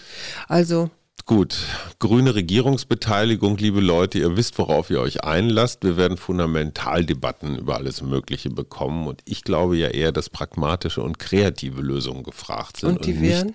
Also 0.47 0.91
Gut, 1.29 1.59
grüne 1.99 2.33
Regierungsbeteiligung, 2.33 3.55
liebe 3.57 3.81
Leute, 3.81 4.17
ihr 4.17 4.35
wisst, 4.35 4.57
worauf 4.57 4.89
ihr 4.89 4.99
euch 4.99 5.23
einlasst. 5.23 5.83
Wir 5.83 5.95
werden 5.95 6.17
Fundamentaldebatten 6.17 7.55
über 7.55 7.75
alles 7.75 8.01
Mögliche 8.01 8.49
bekommen 8.49 9.07
und 9.07 9.21
ich 9.25 9.43
glaube 9.43 9.77
ja 9.77 9.89
eher, 9.89 10.11
dass 10.11 10.31
pragmatische 10.31 11.03
und 11.03 11.19
kreative 11.19 11.83
Lösungen 11.83 12.23
gefragt 12.23 12.77
sind 12.77 12.97
und, 12.97 13.05
die 13.05 13.13
und 13.13 13.21
nicht, 13.21 13.45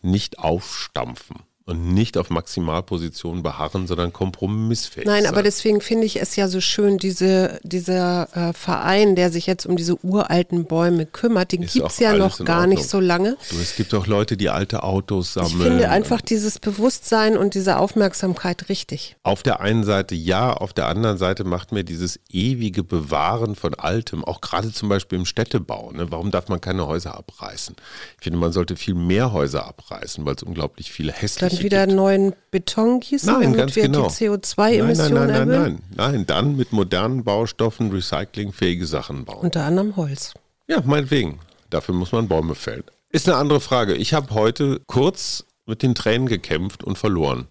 nicht 0.00 0.38
aufstampfen 0.38 1.36
und 1.68 1.92
nicht 1.92 2.16
auf 2.16 2.30
Maximalpositionen 2.30 3.42
beharren, 3.42 3.86
sondern 3.86 4.10
kompromissfähig 4.10 5.06
Nein, 5.06 5.24
sein. 5.24 5.32
aber 5.32 5.42
deswegen 5.42 5.82
finde 5.82 6.06
ich 6.06 6.18
es 6.18 6.34
ja 6.34 6.48
so 6.48 6.62
schön, 6.62 6.96
diese, 6.96 7.60
dieser 7.62 8.28
äh, 8.34 8.52
Verein, 8.54 9.16
der 9.16 9.30
sich 9.30 9.46
jetzt 9.46 9.66
um 9.66 9.76
diese 9.76 10.02
uralten 10.02 10.64
Bäume 10.64 11.04
kümmert, 11.04 11.52
den 11.52 11.66
gibt 11.66 11.90
es 11.90 11.98
ja 11.98 12.14
noch 12.14 12.42
gar 12.42 12.60
Ordnung. 12.60 12.78
nicht 12.78 12.88
so 12.88 13.00
lange. 13.00 13.36
Du, 13.50 13.56
es 13.60 13.76
gibt 13.76 13.92
auch 13.92 14.06
Leute, 14.06 14.38
die 14.38 14.48
alte 14.48 14.82
Autos 14.82 15.34
sammeln. 15.34 15.52
Ich 15.58 15.62
finde 15.62 15.90
einfach 15.90 16.22
dieses 16.22 16.58
Bewusstsein 16.58 17.36
und 17.36 17.52
diese 17.52 17.76
Aufmerksamkeit 17.76 18.70
richtig. 18.70 19.16
Auf 19.22 19.42
der 19.42 19.60
einen 19.60 19.84
Seite 19.84 20.14
ja, 20.14 20.54
auf 20.54 20.72
der 20.72 20.86
anderen 20.86 21.18
Seite 21.18 21.44
macht 21.44 21.72
mir 21.72 21.84
dieses 21.84 22.18
ewige 22.30 22.82
Bewahren 22.82 23.56
von 23.56 23.74
Altem, 23.74 24.24
auch 24.24 24.40
gerade 24.40 24.72
zum 24.72 24.88
Beispiel 24.88 25.18
im 25.18 25.26
Städtebau, 25.26 25.92
ne? 25.92 26.10
warum 26.10 26.30
darf 26.30 26.48
man 26.48 26.62
keine 26.62 26.86
Häuser 26.86 27.14
abreißen? 27.14 27.76
Ich 28.16 28.24
finde, 28.24 28.38
man 28.38 28.52
sollte 28.52 28.74
viel 28.76 28.94
mehr 28.94 29.32
Häuser 29.32 29.66
abreißen, 29.66 30.24
weil 30.24 30.34
es 30.34 30.42
unglaublich 30.42 30.90
viele 30.90 31.12
hässliche 31.12 31.57
wieder 31.62 31.86
gibt. 31.86 31.96
neuen 31.96 32.34
Beton 32.50 33.00
gießen, 33.00 33.32
nein, 33.32 33.52
damit 33.54 33.76
wir 33.76 33.82
genau. 33.84 34.08
die 34.08 34.14
CO2-Emissionen 34.14 35.14
nein, 35.14 35.26
nein, 35.26 35.48
nein, 35.48 35.50
erhöhen? 35.50 35.78
Nein, 35.94 36.12
nein, 36.12 36.26
dann 36.26 36.56
mit 36.56 36.72
modernen 36.72 37.24
Baustoffen 37.24 37.90
recyclingfähige 37.90 38.86
Sachen 38.86 39.24
bauen. 39.24 39.38
Unter 39.40 39.64
anderem 39.64 39.96
Holz. 39.96 40.34
Ja, 40.66 40.82
meinetwegen. 40.84 41.40
Dafür 41.70 41.94
muss 41.94 42.12
man 42.12 42.28
Bäume 42.28 42.54
fällen. 42.54 42.84
Ist 43.10 43.28
eine 43.28 43.36
andere 43.36 43.60
Frage. 43.60 43.94
Ich 43.94 44.14
habe 44.14 44.34
heute 44.34 44.80
kurz 44.86 45.44
mit 45.66 45.82
den 45.82 45.94
Tränen 45.94 46.26
gekämpft 46.28 46.82
und 46.82 46.96
verloren. 46.98 47.46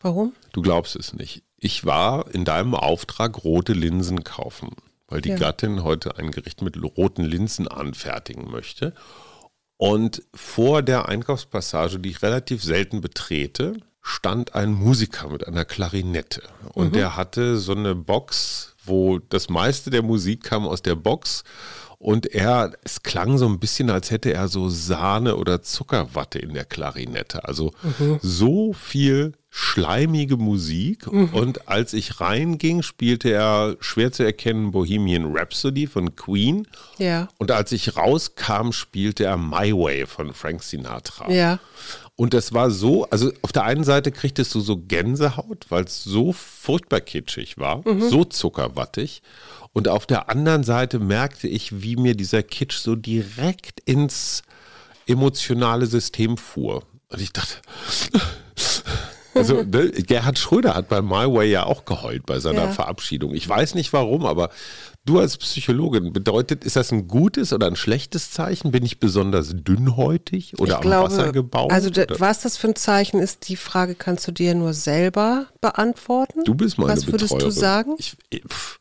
Warum? 0.00 0.32
Du 0.52 0.62
glaubst 0.62 0.96
es 0.96 1.12
nicht. 1.14 1.42
ich 1.64 1.84
war 1.84 2.26
in 2.34 2.44
deinem 2.44 2.74
Auftrag 2.74 3.44
rote 3.44 3.72
Linsen 3.72 4.24
kaufen, 4.24 4.70
weil 5.06 5.20
die 5.20 5.28
Ja. 5.30 5.36
Gattin 5.36 5.84
heute 5.84 6.18
ein 6.18 6.32
Gericht 6.32 6.60
mit 6.60 6.76
roten 6.82 7.22
Linsen 7.22 7.68
anfertigen 7.68 8.50
möchte. 8.50 8.94
Und 9.82 10.22
vor 10.32 10.82
der 10.82 11.08
Einkaufspassage, 11.08 11.98
die 11.98 12.10
ich 12.10 12.22
relativ 12.22 12.62
selten 12.62 13.00
betrete, 13.00 13.78
stand 14.00 14.54
ein 14.54 14.72
Musiker 14.72 15.28
mit 15.28 15.44
einer 15.48 15.64
Klarinette. 15.64 16.40
Und 16.72 16.94
der 16.94 17.16
hatte 17.16 17.58
so 17.58 17.72
eine 17.72 17.96
Box, 17.96 18.76
wo 18.84 19.18
das 19.18 19.48
meiste 19.48 19.90
der 19.90 20.02
Musik 20.02 20.44
kam 20.44 20.68
aus 20.68 20.82
der 20.82 20.94
Box. 20.94 21.42
Und 22.02 22.26
er, 22.26 22.72
es 22.82 23.04
klang 23.04 23.38
so 23.38 23.46
ein 23.46 23.60
bisschen, 23.60 23.88
als 23.88 24.10
hätte 24.10 24.32
er 24.32 24.48
so 24.48 24.68
Sahne 24.68 25.36
oder 25.36 25.62
Zuckerwatte 25.62 26.40
in 26.40 26.52
der 26.52 26.64
Klarinette. 26.64 27.44
Also 27.44 27.72
so 28.20 28.72
viel 28.72 29.34
schleimige 29.50 30.36
Musik. 30.36 31.06
Und 31.06 31.68
als 31.68 31.92
ich 31.92 32.20
reinging, 32.20 32.82
spielte 32.82 33.30
er 33.30 33.76
schwer 33.78 34.10
zu 34.10 34.24
erkennen 34.24 34.72
Bohemian 34.72 35.36
Rhapsody 35.36 35.86
von 35.86 36.16
Queen. 36.16 36.66
Ja. 36.98 37.28
Und 37.38 37.52
als 37.52 37.70
ich 37.70 37.96
rauskam, 37.96 38.72
spielte 38.72 39.24
er 39.24 39.36
My 39.36 39.72
Way 39.72 40.06
von 40.06 40.34
Frank 40.34 40.64
Sinatra. 40.64 41.30
Ja. 41.30 41.60
Und 42.16 42.34
das 42.34 42.52
war 42.52 42.72
so, 42.72 43.04
also 43.10 43.30
auf 43.42 43.52
der 43.52 43.62
einen 43.62 43.84
Seite 43.84 44.10
kriegtest 44.10 44.52
du 44.56 44.60
so 44.60 44.76
Gänsehaut, 44.76 45.66
weil 45.68 45.84
es 45.84 46.02
so 46.02 46.32
furchtbar 46.32 47.00
kitschig 47.00 47.58
war, 47.58 47.84
so 48.10 48.24
zuckerwattig. 48.24 49.22
Und 49.72 49.88
auf 49.88 50.06
der 50.06 50.28
anderen 50.28 50.64
Seite 50.64 50.98
merkte 50.98 51.48
ich, 51.48 51.82
wie 51.82 51.96
mir 51.96 52.14
dieser 52.14 52.42
Kitsch 52.42 52.76
so 52.78 52.94
direkt 52.94 53.80
ins 53.80 54.42
emotionale 55.06 55.86
System 55.86 56.36
fuhr. 56.36 56.82
Und 57.08 57.20
ich 57.20 57.32
dachte, 57.32 57.54
also 59.34 59.62
ne, 59.62 59.90
Gerhard 59.90 60.38
Schröder 60.38 60.74
hat 60.74 60.88
bei 60.88 61.00
My 61.00 61.26
Way 61.26 61.50
ja 61.50 61.64
auch 61.64 61.84
geheult 61.84 62.26
bei 62.26 62.38
seiner 62.38 62.64
Ja. 62.64 62.70
Verabschiedung. 62.72 63.34
Ich 63.34 63.48
weiß 63.48 63.74
nicht 63.74 63.92
warum, 63.92 64.26
aber 64.26 64.50
du 65.06 65.18
als 65.18 65.38
Psychologin, 65.38 66.12
bedeutet, 66.12 66.64
ist 66.64 66.76
das 66.76 66.92
ein 66.92 67.08
gutes 67.08 67.52
oder 67.52 67.66
ein 67.66 67.76
schlechtes 67.76 68.30
Zeichen? 68.30 68.70
Bin 68.72 68.84
ich 68.84 69.00
besonders 69.00 69.52
dünnhäutig 69.54 70.58
oder 70.58 70.72
ich 70.72 70.76
am 70.76 70.82
glaube, 70.82 71.10
Wasser 71.10 71.32
gebaut? 71.32 71.72
Also 71.72 71.88
oder? 71.88 72.06
was 72.20 72.42
das 72.42 72.58
für 72.58 72.68
ein 72.68 72.76
Zeichen 72.76 73.20
ist, 73.20 73.48
die 73.48 73.56
Frage 73.56 73.94
kannst 73.94 74.28
du 74.28 74.32
dir 74.32 74.54
nur 74.54 74.74
selber 74.74 75.46
beantworten. 75.62 76.44
Du 76.44 76.54
bist 76.54 76.78
meine 76.78 76.92
Was 76.92 77.06
würdest 77.06 77.32
Betreuerin. 77.32 77.54
du 77.54 77.60
sagen? 77.60 77.94
Ich, 77.98 78.16
pff. 78.46 78.78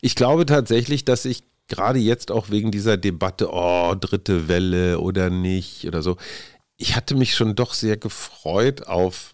Ich 0.00 0.14
glaube 0.14 0.46
tatsächlich, 0.46 1.04
dass 1.04 1.24
ich 1.24 1.42
gerade 1.68 1.98
jetzt 1.98 2.30
auch 2.30 2.50
wegen 2.50 2.70
dieser 2.70 2.96
Debatte, 2.96 3.50
oh, 3.52 3.94
dritte 3.94 4.48
Welle 4.48 5.00
oder 5.00 5.30
nicht 5.30 5.86
oder 5.86 6.02
so, 6.02 6.16
ich 6.76 6.96
hatte 6.96 7.14
mich 7.14 7.34
schon 7.34 7.54
doch 7.54 7.74
sehr 7.74 7.96
gefreut 7.96 8.86
auf 8.86 9.32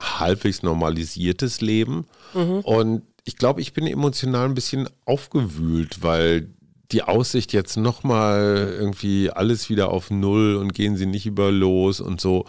halbwegs 0.00 0.62
normalisiertes 0.62 1.60
Leben. 1.60 2.06
Mhm. 2.34 2.60
Und 2.60 3.02
ich 3.24 3.36
glaube, 3.36 3.60
ich 3.60 3.72
bin 3.72 3.86
emotional 3.86 4.46
ein 4.46 4.54
bisschen 4.54 4.88
aufgewühlt, 5.04 6.02
weil 6.02 6.48
die 6.92 7.02
Aussicht 7.02 7.52
jetzt 7.52 7.76
nochmal 7.76 8.74
irgendwie 8.76 9.30
alles 9.30 9.70
wieder 9.70 9.90
auf 9.90 10.10
Null 10.10 10.56
und 10.56 10.74
gehen 10.74 10.96
sie 10.96 11.06
nicht 11.06 11.26
über 11.26 11.52
los 11.52 12.00
und 12.00 12.20
so, 12.20 12.46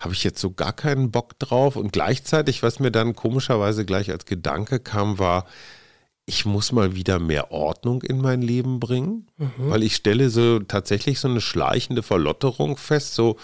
habe 0.00 0.14
ich 0.14 0.24
jetzt 0.24 0.40
so 0.40 0.50
gar 0.50 0.72
keinen 0.72 1.10
Bock 1.10 1.38
drauf. 1.38 1.76
Und 1.76 1.92
gleichzeitig, 1.92 2.62
was 2.62 2.80
mir 2.80 2.90
dann 2.90 3.14
komischerweise 3.14 3.84
gleich 3.84 4.10
als 4.10 4.24
Gedanke 4.24 4.80
kam, 4.80 5.18
war, 5.18 5.46
ich 6.26 6.46
muss 6.46 6.72
mal 6.72 6.94
wieder 6.94 7.18
mehr 7.18 7.50
Ordnung 7.52 8.02
in 8.02 8.18
mein 8.18 8.40
Leben 8.40 8.80
bringen, 8.80 9.26
weil 9.58 9.82
ich 9.82 9.94
stelle 9.94 10.30
so 10.30 10.58
tatsächlich 10.58 11.20
so 11.20 11.28
eine 11.28 11.42
schleichende 11.42 12.02
Verlotterung 12.02 12.78
fest, 12.78 13.14
so 13.14 13.36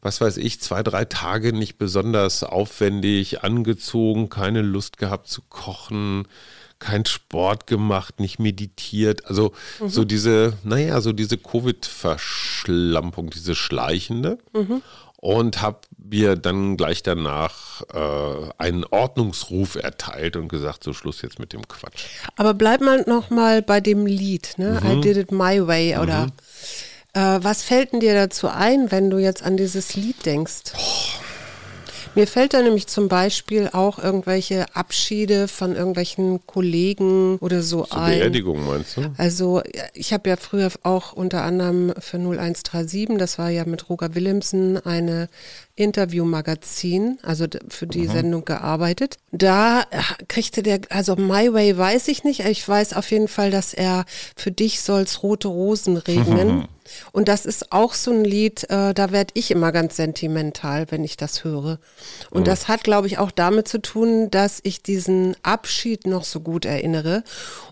was 0.00 0.20
weiß 0.20 0.36
ich, 0.36 0.60
zwei, 0.60 0.82
drei 0.84 1.04
Tage 1.06 1.52
nicht 1.52 1.76
besonders 1.76 2.44
aufwendig 2.44 3.42
angezogen, 3.42 4.28
keine 4.28 4.62
Lust 4.62 4.96
gehabt 4.96 5.26
zu 5.26 5.42
kochen, 5.48 6.28
kein 6.78 7.04
Sport 7.04 7.66
gemacht, 7.66 8.20
nicht 8.20 8.38
meditiert, 8.38 9.26
also 9.26 9.52
so 9.86 10.04
diese, 10.04 10.54
naja, 10.62 11.00
so 11.00 11.12
diese 11.12 11.36
Covid-Verschlampung, 11.36 13.30
diese 13.30 13.54
schleichende 13.54 14.38
und 15.20 15.60
habe 15.60 15.80
mir 15.98 16.34
dann 16.36 16.76
gleich 16.76 17.02
danach 17.02 17.82
äh, 17.92 18.50
einen 18.56 18.84
Ordnungsruf 18.84 19.74
erteilt 19.74 20.36
und 20.36 20.48
gesagt, 20.48 20.82
so 20.82 20.94
Schluss 20.94 21.20
jetzt 21.22 21.38
mit 21.38 21.52
dem 21.52 21.68
Quatsch. 21.68 22.06
Aber 22.36 22.54
bleib 22.54 22.80
mal 22.80 23.04
noch 23.06 23.28
mal 23.28 23.60
bei 23.60 23.80
dem 23.80 24.06
Lied, 24.06 24.54
ne? 24.56 24.80
Mhm. 24.82 24.90
I 24.90 25.00
did 25.02 25.16
it 25.18 25.30
my 25.30 25.66
way 25.66 25.98
oder 25.98 26.28
äh, 27.12 27.38
was 27.42 27.62
fällt 27.62 27.92
denn 27.92 28.00
dir 28.00 28.14
dazu 28.14 28.48
ein, 28.48 28.90
wenn 28.90 29.10
du 29.10 29.18
jetzt 29.18 29.42
an 29.42 29.58
dieses 29.58 29.94
Lied 29.94 30.24
denkst? 30.24 30.72
Mir 32.14 32.26
fällt 32.26 32.54
da 32.54 32.62
nämlich 32.62 32.86
zum 32.86 33.08
Beispiel 33.08 33.70
auch 33.72 33.98
irgendwelche 33.98 34.66
Abschiede 34.74 35.48
von 35.48 35.76
irgendwelchen 35.76 36.44
Kollegen 36.46 37.38
oder 37.38 37.62
so, 37.62 37.84
Zur 37.84 37.96
ein. 37.98 38.18
Beerdigung 38.18 38.66
meinst 38.66 38.96
du? 38.96 39.12
Also 39.16 39.62
ich 39.94 40.12
habe 40.12 40.28
ja 40.28 40.36
früher 40.36 40.70
auch 40.82 41.12
unter 41.12 41.42
anderem 41.42 41.92
für 41.98 42.18
0137, 42.18 43.18
das 43.18 43.38
war 43.38 43.50
ja 43.50 43.64
mit 43.64 43.88
Roger 43.88 44.14
Willemsen 44.14 44.84
eine 44.84 45.28
Interviewmagazin, 45.76 47.18
also 47.22 47.46
für 47.68 47.86
die 47.86 48.06
Sendung 48.06 48.44
gearbeitet. 48.44 49.16
Da 49.32 49.82
äh, 49.90 50.02
kriegte 50.28 50.62
der, 50.62 50.80
also 50.90 51.16
My 51.16 51.52
Way 51.52 51.78
weiß 51.78 52.08
ich 52.08 52.24
nicht, 52.24 52.40
ich 52.40 52.68
weiß 52.68 52.92
auf 52.94 53.10
jeden 53.10 53.28
Fall, 53.28 53.50
dass 53.50 53.72
er 53.72 54.04
für 54.36 54.50
dich 54.50 54.80
soll's 54.80 55.22
rote 55.22 55.48
Rosen 55.48 55.96
regnen. 55.96 56.66
Und 57.12 57.28
das 57.28 57.46
ist 57.46 57.72
auch 57.72 57.94
so 57.94 58.10
ein 58.10 58.24
Lied, 58.24 58.64
äh, 58.70 58.94
da 58.94 59.12
werde 59.12 59.32
ich 59.34 59.50
immer 59.50 59.72
ganz 59.72 59.96
sentimental, 59.96 60.86
wenn 60.90 61.04
ich 61.04 61.16
das 61.16 61.44
höre. 61.44 61.78
Und 62.30 62.46
das 62.46 62.68
hat, 62.68 62.84
glaube 62.84 63.06
ich, 63.06 63.18
auch 63.18 63.30
damit 63.30 63.68
zu 63.68 63.80
tun, 63.80 64.30
dass 64.30 64.60
ich 64.62 64.82
diesen 64.82 65.36
Abschied 65.42 66.06
noch 66.06 66.24
so 66.24 66.40
gut 66.40 66.64
erinnere. 66.64 67.24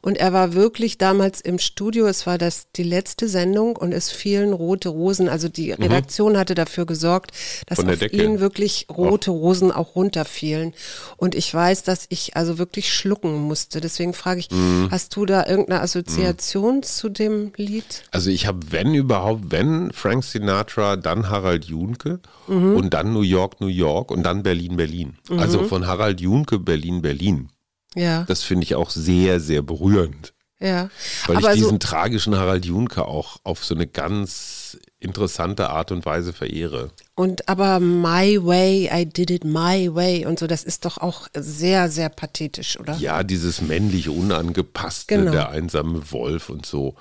Und 0.02 0.18
er 0.18 0.32
war 0.32 0.54
wirklich 0.54 0.98
damals 0.98 1.40
im 1.40 1.58
Studio, 1.58 2.06
es 2.06 2.26
war 2.26 2.38
das 2.38 2.66
die 2.76 2.82
letzte 2.82 3.28
Sendung 3.28 3.76
und 3.76 3.92
es 3.92 4.10
fielen 4.10 4.52
rote 4.52 4.88
Rosen. 4.88 5.28
Also 5.28 5.48
die 5.48 5.72
Redaktion 5.72 6.38
hatte 6.38 6.54
dafür 6.54 6.87
gesorgt, 6.87 7.32
dass 7.66 7.78
auf 7.78 7.98
Decke. 7.98 8.22
ihn 8.22 8.40
wirklich 8.40 8.87
rote 8.90 9.30
Rosen 9.30 9.72
auch 9.72 9.94
runterfielen. 9.94 10.75
Und 11.16 11.34
ich 11.34 11.52
weiß, 11.52 11.82
dass 11.82 12.06
ich 12.08 12.37
also 12.37 12.58
wirklich 12.58 12.92
schlucken 12.92 13.34
musste. 13.34 13.80
Deswegen 13.80 14.14
frage 14.14 14.40
ich, 14.40 14.48
hast 14.90 15.14
du 15.16 15.26
da 15.26 15.46
irgendeine 15.46 15.80
Assoziation 15.80 16.82
zu 16.82 17.08
dem 17.08 17.52
Lied? 17.56 18.04
Also 18.10 18.30
ich 18.30 18.46
habe, 18.46 18.60
wenn 18.70 18.94
überhaupt, 19.09 19.50
wenn 19.50 19.91
Frank 19.93 20.23
Sinatra, 20.23 20.97
dann 20.97 21.31
Harald 21.31 21.65
Junke 21.65 22.21
und 22.47 22.91
dann 22.93 23.12
New 23.15 23.23
York, 23.23 23.61
New 23.61 23.67
York 23.69 24.11
und 24.11 24.23
dann 24.23 24.43
Berlin, 24.43 24.77
Berlin. 24.77 25.17
Also 25.31 25.65
von 25.65 25.87
Harald 25.87 26.21
Junke, 26.21 26.59
Berlin, 26.59 27.00
Berlin. 27.00 27.49
Ja, 27.95 28.25
Das 28.25 28.43
finde 28.43 28.65
ich 28.65 28.75
auch 28.75 28.91
sehr, 28.91 29.41
sehr 29.41 29.62
berührend. 29.62 30.35
ja. 30.61 30.91
Weil 31.27 31.37
Aber 31.38 31.55
ich 31.55 31.61
so, 31.61 31.67
diesen 31.67 31.81
tragischen 31.81 32.37
Harald 32.37 32.67
Junke 32.67 33.07
auch 33.07 33.38
auf 33.45 33.65
so 33.65 33.75
eine 33.75 33.87
ganz 33.87 34.79
interessante 35.00 35.69
Art 35.71 35.93
und 35.93 36.05
Weise 36.07 36.33
verehre. 36.33 36.90
und 37.14 37.49
aber 37.49 37.78
My 37.81 38.38
Way, 38.45 38.90
I 38.93 39.07
did 39.07 39.31
it 39.31 39.45
my 39.45 39.88
way 39.95 40.26
und 40.26 40.38
so, 40.38 40.47
das 40.49 40.64
ist 40.64 40.85
doch 40.85 40.99
auch 40.99 41.28
sehr, 41.35 41.88
sehr 41.88 42.09
pathetisch, 42.09 42.78
oder? 42.81 42.97
Ja, 42.97 43.23
dieses 43.23 43.61
männlich 43.62 44.09
Unangepasste, 44.09 45.14
Genau. 45.17 45.31
der 45.33 45.50
einsame 45.50 46.11
Wolf 46.12 46.49
und 46.49 46.67
so. 46.67 46.97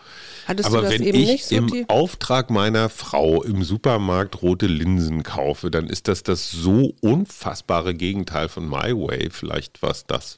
Hattest 0.48 0.68
Aber 0.70 0.78
du 0.78 0.84
das 0.84 0.92
wenn 0.94 1.04
eben 1.04 1.18
ich 1.20 1.28
nicht 1.28 1.46
so? 1.46 1.56
im 1.56 1.68
Die, 1.68 1.86
Auftrag 1.90 2.50
meiner 2.52 2.90
Frau 2.90 3.42
im 3.44 3.64
Supermarkt 3.64 4.42
rote 4.42 4.68
Linsen 4.68 5.24
kaufe, 5.24 5.72
dann 5.72 5.88
ist 5.88 6.08
das 6.08 6.22
das 6.24 6.52
so 6.52 6.94
unfassbare 7.02 7.94
Gegenteil 7.96 8.48
von 8.50 8.68
My 8.70 8.94
Way. 8.96 9.30
Vielleicht 9.32 9.82
war 9.82 9.92
es 9.92 10.06
das. 10.06 10.38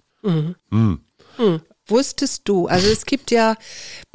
Wusstest 1.89 2.43
du, 2.45 2.67
also 2.67 2.87
es 2.89 3.05
gibt 3.05 3.31
ja, 3.31 3.55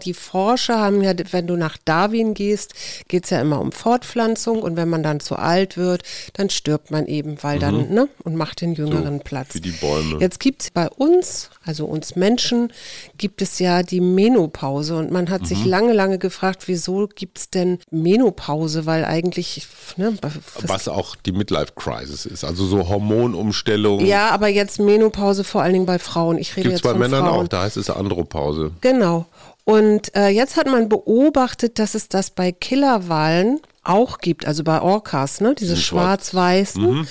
die 0.05 0.15
Forscher 0.15 0.79
haben 0.79 1.03
ja, 1.03 1.13
wenn 1.33 1.47
du 1.47 1.57
nach 1.57 1.77
Darwin 1.85 2.35
gehst, 2.35 2.75
geht 3.09 3.25
es 3.25 3.31
ja 3.31 3.41
immer 3.41 3.61
um 3.61 3.73
Fortpflanzung 3.73 4.63
und 4.63 4.77
wenn 4.77 4.89
man 4.89 5.03
dann 5.03 5.21
zu 5.21 5.37
alt 5.37 5.77
wird, 5.77 6.03
dann 6.35 6.51
stirbt 6.51 6.91
man 6.91 7.07
eben, 7.07 7.43
weil 7.43 7.59
dann, 7.59 7.91
ne, 7.93 8.09
und 8.23 8.37
macht 8.37 8.61
den 8.61 8.75
jüngeren 8.75 9.21
Platz. 9.21 9.55
wie 9.55 9.61
die 9.61 9.71
Bäume. 9.73 10.19
Jetzt 10.21 10.41
gibt 10.41 10.63
es 10.63 10.71
bei 10.71 10.89
uns, 10.89 11.51
also 11.65 11.87
uns 11.87 12.17
Menschen, 12.17 12.73
gibt 13.19 13.43
es 13.43 13.59
ja 13.59 13.83
die 13.83 14.01
Menopause 14.01 14.97
und 14.97 15.11
man 15.11 15.31
hat 15.31 15.43
Mhm. 15.43 15.47
sich 15.47 15.65
lange, 15.65 15.93
lange 15.93 16.19
gefragt, 16.19 16.65
wieso 16.67 17.09
gibt 17.15 17.39
es 17.39 17.51
denn 17.51 17.79
Menopause, 17.91 18.87
weil 18.87 19.05
eigentlich, 19.05 19.67
ne, 19.97 20.17
was, 20.23 20.33
Was 20.67 20.89
auch 20.89 21.17
die 21.17 21.33
Midlife-Crisis 21.33 22.27
ist. 22.27 22.45
Also 22.45 22.65
so 22.67 22.89
Hormonumstellung. 22.89 24.05
ja, 24.05 24.31
aber 24.31 24.49
jetzt 24.49 24.79
Menopause 24.79 25.45
vor 25.45 25.63
allen 25.63 25.73
Dingen 25.73 25.87
bei 25.87 25.99
Frauen. 25.99 26.39
Ich 26.39 26.57
rede 26.57 26.63
Gibt 26.69 26.75
es 26.75 26.79
jetzt 26.81 26.83
bei 26.85 26.91
von 26.91 26.99
Männern 27.01 27.25
Frauen. 27.27 27.45
auch. 27.47 27.49
Da 27.49 27.64
heißt 27.65 27.77
es 27.77 27.91
Andropause. 27.91 28.73
Genau. 28.81 29.27
Und 29.65 30.15
äh, 30.15 30.29
jetzt 30.29 30.57
hat 30.57 30.67
man 30.67 30.89
beobachtet, 30.89 31.79
dass 31.79 31.95
es 31.95 32.09
das 32.09 32.31
bei 32.31 32.53
Killerwalen 32.53 33.61
auch 33.83 34.19
gibt, 34.19 34.47
also 34.47 34.63
bei 34.65 34.81
Orcas, 34.81 35.41
ne, 35.41 35.55
diese 35.55 35.77
schwarz-weißen. 35.77 37.07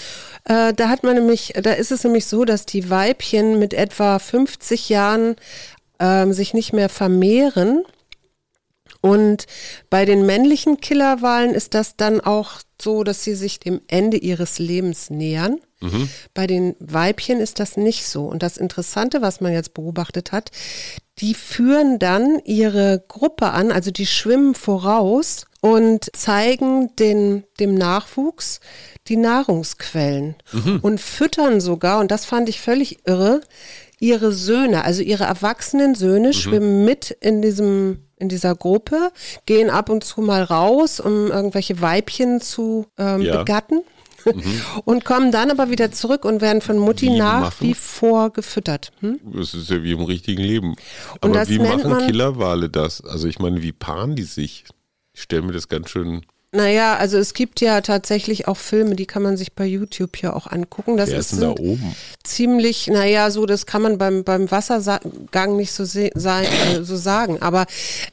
Äh, 0.46 0.74
da 0.74 0.90
hat 0.90 1.04
man 1.04 1.16
nämlich, 1.16 1.54
da 1.62 1.72
ist 1.72 1.92
es 1.92 2.04
nämlich 2.04 2.26
so, 2.26 2.46
dass 2.46 2.66
die 2.66 2.90
Weibchen 2.90 3.60
mit 3.60 3.74
etwa 3.74 4.20
50 4.20 4.90
Jahren 4.90 5.36
ähm, 6.00 6.34
sich 6.34 6.54
nicht 6.54 6.74
mehr 6.74 6.90
vermehren 6.90 7.84
Und 9.06 9.48
bei 9.90 10.06
den 10.06 10.26
männlichen 10.26 10.80
Killerwalen 10.80 11.54
ist 11.54 11.74
das 11.74 11.98
dann 11.98 12.22
auch 12.22 12.62
so, 12.82 13.04
dass 13.04 13.22
sie 13.22 13.36
sich 13.36 13.60
dem 13.60 13.82
Ende 13.90 14.16
ihres 14.16 14.60
Lebens 14.60 15.10
nähern. 15.10 15.60
Mhm. 15.82 16.10
Bei 16.34 16.48
den 16.48 16.78
Weibchen 16.80 17.42
ist 17.42 17.60
das 17.60 17.76
nicht 17.76 18.08
so. 18.08 18.24
Und 18.24 18.44
das 18.44 18.56
Interessante, 18.56 19.22
was 19.22 19.42
man 19.42 19.52
jetzt 19.52 19.74
beobachtet 19.74 20.32
hat, 20.32 20.52
die 21.20 21.34
führen 21.34 22.00
dann 22.00 22.40
ihre 22.46 23.04
Gruppe 23.10 23.52
an, 23.52 23.74
also 23.74 23.92
die 23.92 24.06
schwimmen 24.06 24.56
voraus 24.56 25.48
und 25.60 26.10
zeigen 26.16 26.96
den, 26.96 27.44
dem 27.60 27.76
Nachwuchs 27.76 28.62
die 29.10 29.18
Nahrungsquellen 29.18 30.36
mhm. 30.54 30.80
und 30.82 31.02
füttern 31.02 31.60
sogar, 31.60 32.00
und 32.00 32.10
das 32.10 32.24
fand 32.24 32.48
ich 32.48 32.62
völlig 32.62 33.06
irre, 33.06 33.42
ihre 34.00 34.32
Söhne, 34.32 34.86
also 34.86 35.02
ihre 35.02 35.26
erwachsenen 35.26 35.94
Söhne 35.94 36.30
mhm. 36.30 36.34
schwimmen 36.34 36.86
mit 36.86 37.12
in 37.20 37.42
diesem 37.42 38.00
in 38.24 38.30
dieser 38.30 38.56
Gruppe, 38.56 39.12
gehen 39.46 39.70
ab 39.70 39.90
und 39.90 40.04
zu 40.04 40.22
mal 40.22 40.44
raus, 40.44 41.00
um 41.00 41.30
irgendwelche 41.30 41.80
Weibchen 41.82 42.42
zu 42.42 42.88
ähm, 42.98 43.22
ja. 43.22 43.38
begatten. 43.38 43.84
Mhm. 44.26 44.42
Und 44.86 45.04
kommen 45.04 45.34
dann 45.34 45.52
aber 45.52 45.70
wieder 45.70 45.92
zurück 45.92 46.24
und 46.24 46.40
werden 46.40 46.62
von 46.62 46.78
Mutti 46.80 47.08
wie 47.08 47.18
nach 47.18 47.42
machen? 47.42 47.68
wie 47.68 47.74
vor 47.74 48.32
gefüttert. 48.32 48.94
Hm? 49.02 49.20
Das 49.36 49.54
ist 49.54 49.70
ja 49.70 49.84
wie 49.84 49.92
im 49.92 50.04
richtigen 50.04 50.42
Leben. 50.42 50.76
Aber 51.20 51.46
wie 51.50 51.60
machen 51.60 51.98
Killerwale 52.08 52.70
das? 52.70 53.04
Also 53.04 53.28
ich 53.28 53.40
meine, 53.40 53.62
wie 53.62 53.74
paaren 53.74 54.16
die 54.16 54.24
sich? 54.24 54.64
Ich 55.12 55.24
stelle 55.24 55.42
mir 55.42 55.52
das 55.52 55.68
ganz 55.68 55.90
schön 55.90 56.26
naja, 56.54 56.96
also 56.98 57.18
es 57.18 57.34
gibt 57.34 57.62
ja 57.62 57.82
tatsächlich 57.82 58.48
auch 58.48 58.58
Filme, 58.58 58.96
die 58.96 59.08
kann 59.08 59.24
man 59.24 59.38
sich 59.38 59.54
bei 59.54 59.66
YouTube 59.66 60.22
ja 60.22 60.34
auch 60.34 60.48
angucken. 60.48 60.98
Das 60.98 61.10
Wer 61.10 61.20
ist, 61.20 61.34
ist 61.34 61.42
da 61.42 61.50
oben? 61.50 61.96
ziemlich, 62.24 62.88
naja, 62.88 63.32
so 63.32 63.46
das 63.46 63.66
kann 63.66 63.82
man 63.82 63.98
beim, 63.98 64.24
beim 64.24 64.52
Wassergang 64.52 65.56
nicht 65.56 65.72
so, 65.72 65.84
sein, 65.84 66.46
äh, 66.46 66.84
so 66.84 66.96
sagen. 66.96 67.42
Aber 67.42 67.66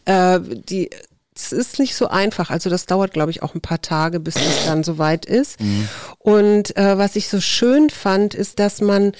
äh, 0.06 0.40
die, 0.40 0.88
es 1.36 1.52
ist 1.52 1.78
nicht 1.78 1.94
so 1.94 2.08
einfach. 2.08 2.50
Also 2.50 2.70
das 2.70 2.86
dauert, 2.86 3.12
glaube 3.12 3.30
ich, 3.30 3.42
auch 3.42 3.54
ein 3.54 3.60
paar 3.60 3.82
Tage, 3.82 4.20
bis 4.20 4.34
das 4.34 4.64
dann 4.64 4.84
soweit 4.84 5.26
ist. 5.26 5.60
Mhm. 5.60 5.88
Und 6.18 6.76
äh, 6.76 6.96
was 6.96 7.16
ich 7.16 7.28
so 7.28 7.40
schön 7.40 7.90
fand, 7.90 8.34
ist, 8.34 8.58
dass 8.58 8.80
man 8.80 9.12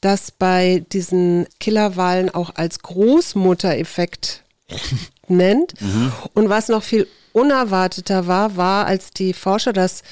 das 0.00 0.30
bei 0.30 0.84
diesen 0.92 1.46
Killerwahlen 1.60 2.30
auch 2.30 2.54
als 2.56 2.80
Großmutter-Effekt 2.80 4.42
nennt. 5.30 5.80
Mhm. 5.80 6.12
Und 6.34 6.48
was 6.48 6.68
noch 6.68 6.82
viel 6.82 7.06
unerwarteter 7.32 8.26
war, 8.26 8.56
war, 8.56 8.86
als 8.86 9.10
die 9.10 9.34
Forscher 9.34 9.72
das 9.72 10.02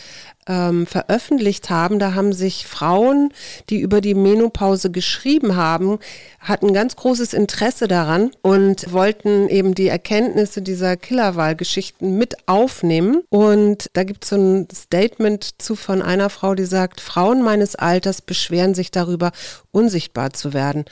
ähm, 0.46 0.86
veröffentlicht 0.86 1.70
haben, 1.70 1.98
da 1.98 2.14
haben 2.14 2.32
sich 2.32 2.66
Frauen, 2.66 3.32
die 3.70 3.80
über 3.80 4.00
die 4.00 4.14
Menopause 4.14 4.90
geschrieben 4.90 5.56
haben, 5.56 5.98
hatten 6.38 6.74
ganz 6.74 6.96
großes 6.96 7.32
Interesse 7.32 7.88
daran 7.88 8.30
und 8.42 8.92
wollten 8.92 9.48
eben 9.48 9.74
die 9.74 9.88
Erkenntnisse 9.88 10.60
dieser 10.60 10.96
Killerwahlgeschichten 10.96 12.18
mit 12.18 12.46
aufnehmen. 12.46 13.22
Und 13.30 13.88
da 13.94 14.04
gibt 14.04 14.24
es 14.24 14.30
so 14.30 14.36
ein 14.36 14.68
Statement 14.74 15.62
zu 15.62 15.76
von 15.76 16.02
einer 16.02 16.28
Frau, 16.28 16.54
die 16.54 16.66
sagt, 16.66 17.00
Frauen 17.00 17.42
meines 17.42 17.74
Alters 17.74 18.20
beschweren 18.20 18.74
sich 18.74 18.90
darüber, 18.90 19.32
unsichtbar 19.70 20.32
zu 20.34 20.52
werden. 20.52 20.84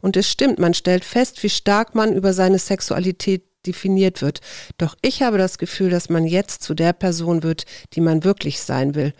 Und 0.00 0.16
es 0.16 0.30
stimmt, 0.30 0.58
man 0.58 0.74
stellt 0.74 1.04
fest, 1.04 1.42
wie 1.42 1.50
stark 1.50 1.94
man 1.94 2.14
über 2.14 2.32
seine 2.32 2.58
Sexualität 2.58 3.42
definiert 3.66 4.22
wird. 4.22 4.40
Doch 4.78 4.96
ich 5.02 5.22
habe 5.22 5.38
das 5.38 5.58
Gefühl, 5.58 5.90
dass 5.90 6.08
man 6.08 6.24
jetzt 6.24 6.62
zu 6.62 6.74
der 6.74 6.92
Person 6.92 7.42
wird, 7.42 7.64
die 7.92 8.00
man 8.00 8.24
wirklich 8.24 8.60
sein 8.60 8.94
will. 8.94 9.12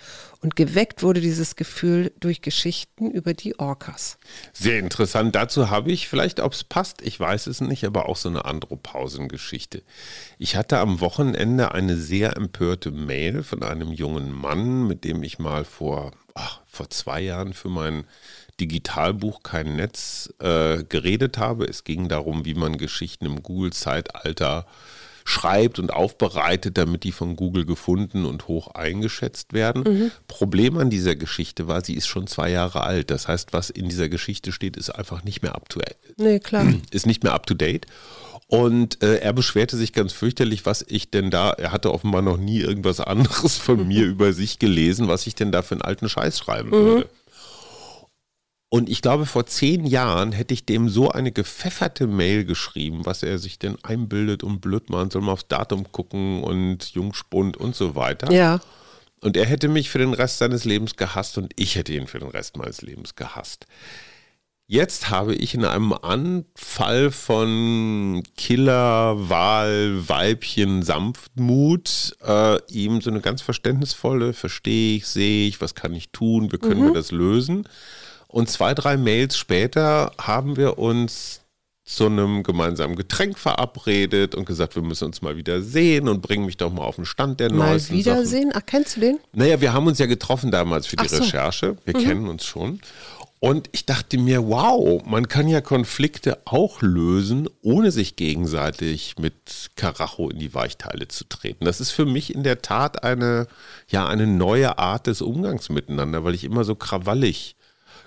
Und 0.43 0.57
geweckt 0.57 1.03
wurde 1.03 1.21
dieses 1.21 1.55
Gefühl 1.55 2.13
durch 2.19 2.41
Geschichten 2.41 3.11
über 3.11 3.35
die 3.35 3.59
Orcas. 3.59 4.19
Sehr 4.55 4.79
interessant. 4.79 5.35
Dazu 5.35 5.69
habe 5.69 5.93
ich, 5.93 6.09
vielleicht 6.09 6.41
ob 6.41 6.55
es 6.55 6.65
passt, 6.65 7.03
ich 7.03 7.21
weiß 7.21 7.47
es 7.47 7.61
nicht, 7.61 7.85
aber 7.85 8.09
auch 8.09 8.17
so 8.17 8.31
eine 8.31 8.47
Andropausengeschichte. 8.47 9.83
Ich 10.39 10.57
hatte 10.57 10.79
am 10.79 11.01
Wochenende 11.01 11.73
eine 11.73 11.97
sehr 11.97 12.37
empörte 12.37 12.91
Mail 12.91 13.43
von 13.43 13.63
einem 13.63 13.93
jungen 13.93 14.33
Mann, 14.33 14.87
mit 14.87 15.05
dem 15.05 15.23
ich 15.23 15.39
mal 15.39 15.67
vor, 15.67 16.13
ach, 16.35 16.63
vor 16.67 16.89
zwei 16.89 17.21
Jahren 17.21 17.53
für 17.53 17.69
mein 17.69 18.05
Digitalbuch 18.61 19.43
Kein 19.43 19.77
Netz 19.77 20.33
äh, 20.41 20.85
geredet 20.85 21.39
habe. 21.39 21.65
Es 21.65 21.85
ging 21.85 22.09
darum, 22.09 22.45
wie 22.45 22.55
man 22.55 22.77
Geschichten 22.77 23.27
im 23.27 23.43
Google-Zeitalter 23.43 24.67
schreibt 25.25 25.79
und 25.79 25.93
aufbereitet, 25.93 26.77
damit 26.77 27.05
die 27.05 27.13
von 27.13 27.37
Google 27.37 27.65
gefunden 27.65 28.25
und 28.25 28.49
hoch 28.49 28.69
eingeschätzt 28.75 29.53
werden. 29.53 29.85
Mhm. 29.85 30.11
Problem 30.29 30.77
an 30.79 30.91
dieser 30.91 31.15
Geschichte 31.15 31.69
war, 31.69 31.85
sie 31.85 31.95
ist 31.95 32.07
schon 32.07 32.27
zwei 32.27 32.51
Jahre 32.51 32.83
alt. 32.83 33.11
Das 33.11 33.29
heißt, 33.29 33.53
was 33.53 33.71
in 33.71 33.89
dieser 33.89 34.09
Geschichte 34.09 34.53
steht, 34.53 34.77
ist 34.77 34.91
einfach 34.91 35.23
nicht 35.23 35.43
mehr 35.43 35.55
up 35.55 35.69
to 35.69 35.81
nee, 36.17 36.41
klar. 36.41 36.67
ist 36.91 37.07
nicht 37.07 37.23
mehr 37.23 37.35
up 37.35 37.47
to 37.47 37.55
date. 37.55 37.87
Und 38.51 39.01
äh, 39.05 39.19
er 39.19 39.33
beschwerte 39.33 39.77
sich 39.77 39.93
ganz 39.93 40.13
fürchterlich, 40.13 40.67
was 40.67 40.85
ich 40.89 41.09
denn 41.13 41.31
da, 41.31 41.51
er 41.51 41.71
hatte 41.71 41.93
offenbar 41.93 42.21
noch 42.21 42.37
nie 42.37 42.59
irgendwas 42.59 42.99
anderes 42.99 43.57
von 43.57 43.87
mir 43.89 44.05
über 44.05 44.33
sich 44.33 44.59
gelesen, 44.59 45.07
was 45.07 45.29
ich 45.29 45.37
denn 45.37 45.53
da 45.53 45.63
für 45.63 45.77
einen 45.77 45.83
alten 45.83 46.09
Scheiß 46.09 46.41
schreiben 46.41 46.71
mhm. 46.71 46.73
würde. 46.73 47.09
Und 48.73 48.89
ich 48.89 49.03
glaube, 49.03 49.27
vor 49.27 49.47
zehn 49.47 49.85
Jahren 49.85 50.31
hätte 50.31 50.55
ich 50.55 50.65
dem 50.65 50.89
so 50.89 51.11
eine 51.11 51.33
gepfefferte 51.33 52.07
Mail 52.07 52.45
geschrieben, 52.45 53.05
was 53.05 53.25
er 53.25 53.39
sich 53.39 53.59
denn 53.59 53.77
einbildet 53.83 54.45
und 54.45 54.61
blöd 54.61 54.91
machen 54.91 55.11
soll, 55.11 55.23
mal 55.23 55.33
aufs 55.33 55.49
Datum 55.49 55.91
gucken 55.91 56.45
und 56.45 56.93
Jungspund 56.93 57.57
und 57.57 57.75
so 57.75 57.97
weiter. 57.97 58.31
Ja. 58.31 58.61
Und 59.21 59.37
er 59.37 59.45
hätte 59.45 59.67
mich 59.67 59.91
für 59.91 59.99
den 59.99 60.15
Rest 60.15 60.39
seines 60.39 60.65
Lebens 60.65 60.95
gehasst 60.95 61.37
und 61.37 61.53
ich 61.57 61.75
hätte 61.75 61.93
ihn 61.93 62.07
für 62.07 62.21
den 62.21 62.29
Rest 62.29 62.57
meines 62.57 62.81
Lebens 62.81 63.17
gehasst. 63.17 63.67
Jetzt 64.69 65.11
habe 65.11 65.35
ich 65.35 65.53
in 65.55 65.65
einem 65.65 65.93
Anfall 65.93 67.11
von 67.11 68.23
Killer, 68.37 69.29
Wahl, 69.29 70.09
Weibchen, 70.09 70.85
Sanftmut 70.85 72.17
äh, 72.25 72.59
ihm 72.69 73.01
so 73.01 73.11
eine 73.11 73.21
ganz 73.21 73.43
verständnisvolle, 73.43 74.33
verstehe 74.33 74.99
ich, 74.99 75.09
sehe 75.09 75.49
ich, 75.49 75.61
was 75.61 75.75
kann 75.75 75.93
ich 75.93 76.11
tun, 76.11 76.53
wie 76.53 76.59
können 76.59 76.83
mhm. 76.83 76.87
wir 76.87 76.95
das 76.95 77.11
lösen? 77.11 77.65
Und 78.31 78.49
zwei, 78.49 78.75
drei 78.75 78.97
Mails 78.97 79.37
später 79.37 80.13
haben 80.19 80.57
wir 80.57 80.79
uns 80.79 81.41
zu 81.85 82.07
einem 82.07 82.45
gemeinsamen 82.45 82.95
Getränk 82.95 83.37
verabredet 83.37 84.37
und 84.37 84.45
gesagt, 84.45 84.77
wir 84.77 84.83
müssen 84.83 85.07
uns 85.07 85.23
mal 85.23 85.37
wieder 85.37 85.61
sehen 85.61 86.09
und 86.09 86.23
bringen 86.23 86.47
mich 86.47 86.57
doch 86.57 86.73
mal 86.73 86.85
auf 86.85 86.95
den 86.95 87.05
Stand 87.05 87.41
der 87.41 87.53
mal 87.53 87.71
neuesten 87.71 87.95
wiedersehen? 87.95 88.53
Ach, 88.55 88.61
kennst 88.65 88.97
du 88.97 89.01
den? 89.01 89.19
Naja, 89.33 89.61
wir 89.61 89.73
haben 89.73 89.89
uns 89.89 89.99
ja 89.99 90.07
getroffen 90.07 90.53
damals 90.53 90.87
für 90.87 90.95
die 90.95 91.09
so. 91.09 91.17
Recherche. 91.17 91.77
Wir 91.85 91.97
mhm. 91.97 92.05
kennen 92.05 92.29
uns 92.29 92.45
schon. 92.45 92.81
Und 93.41 93.69
ich 93.73 93.87
dachte 93.87 94.19
mir, 94.19 94.47
wow, 94.47 95.03
man 95.05 95.27
kann 95.27 95.49
ja 95.49 95.61
Konflikte 95.61 96.39
auch 96.45 96.83
lösen, 96.83 97.49
ohne 97.63 97.91
sich 97.91 98.15
gegenseitig 98.15 99.17
mit 99.19 99.71
Karacho 99.75 100.29
in 100.29 100.39
die 100.39 100.55
Weichteile 100.55 101.09
zu 101.09 101.25
treten. 101.25 101.65
Das 101.65 101.81
ist 101.81 101.91
für 101.91 102.05
mich 102.05 102.33
in 102.33 102.45
der 102.45 102.63
Tat 102.63 103.03
eine, 103.03 103.49
ja, 103.89 104.07
eine 104.07 104.29
neue 104.29 104.79
Art 104.79 105.09
des 105.09 105.23
Umgangs 105.23 105.71
miteinander, 105.71 106.23
weil 106.23 106.35
ich 106.35 106.45
immer 106.45 106.63
so 106.65 106.77
krawallig 106.77 107.57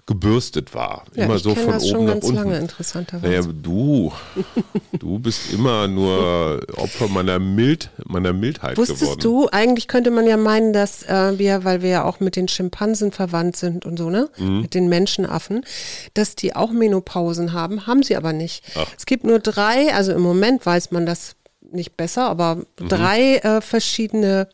gebürstet 0.06 0.74
war. 0.74 1.06
Ja, 1.16 1.26
immer 1.26 1.40
so 1.40 1.56
von 1.56 1.74
das 1.74 1.84
oben 1.84 1.92
schon 1.92 2.06
nach 2.06 2.14
ganz 2.14 2.26
unten. 2.26 2.36
Lange, 2.36 2.58
interessanterweise. 2.58 3.48
Naja, 3.48 3.54
du, 3.62 4.12
du 5.00 5.20
bist 5.20 5.54
immer 5.54 5.88
nur 5.88 6.62
Opfer 6.76 7.08
meiner, 7.08 7.40
Mild, 7.40 7.90
meiner 8.06 8.34
Mildheit 8.34 8.78
Wusstest 8.78 9.02
geworden. 9.02 9.20
du, 9.22 9.50
eigentlich 9.50 9.88
könnte 9.88 10.12
man 10.12 10.28
ja 10.28 10.36
meinen, 10.36 10.74
dass 10.74 11.04
äh, 11.04 11.40
wir, 11.40 11.64
weil 11.64 11.82
wir 11.82 11.90
ja 11.90 12.04
auch 12.04 12.20
mit 12.20 12.36
den 12.36 12.50
Schimpansen 12.50 13.12
verwandt 13.14 13.56
sind 13.56 13.86
und 13.86 13.98
so, 13.98 14.10
ne? 14.10 14.30
Mhm. 14.38 14.62
Mit 14.62 14.74
den 14.74 14.90
Menschenaffen, 14.90 15.66
dass 16.14 16.36
die 16.36 16.54
auch 16.54 16.72
Menopausen 16.72 17.54
haben, 17.54 17.88
haben 17.88 18.04
sie 18.04 18.18
aber 18.18 18.34
nicht. 18.34 18.66
Ach. 18.76 18.88
Es 18.98 19.06
gibt 19.06 19.24
nur 19.24 19.40
drei, 19.40 19.94
also 19.94 20.12
im 20.12 20.22
Moment 20.22 20.66
weiß 20.66 20.92
man 20.92 21.06
das 21.06 21.36
nicht 21.72 21.96
besser, 21.96 22.28
aber 22.30 22.56
mhm. 22.56 22.90
drei 22.90 23.38
äh, 23.38 23.62
verschiedene 23.62 24.50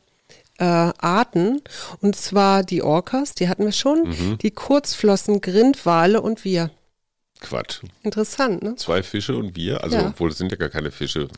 äh, 0.59 0.63
Arten. 0.63 1.61
Und 2.01 2.15
zwar 2.15 2.63
die 2.63 2.81
Orcas, 2.81 3.33
die 3.33 3.49
hatten 3.49 3.65
wir 3.65 3.71
schon, 3.71 4.09
mhm. 4.09 4.37
die 4.39 4.51
Kurzflossen, 4.51 5.41
Grindwale 5.41 6.21
und 6.21 6.43
wir. 6.45 6.71
Quatsch. 7.39 7.81
Interessant, 8.03 8.61
ne? 8.63 8.75
Zwei 8.75 9.01
Fische 9.01 9.35
und 9.37 9.55
wir, 9.55 9.83
also 9.83 9.95
ja. 9.97 10.07
obwohl 10.07 10.29
es 10.29 10.37
sind 10.37 10.51
ja 10.51 10.57
gar 10.57 10.69
keine 10.69 10.91
Fische. 10.91 11.29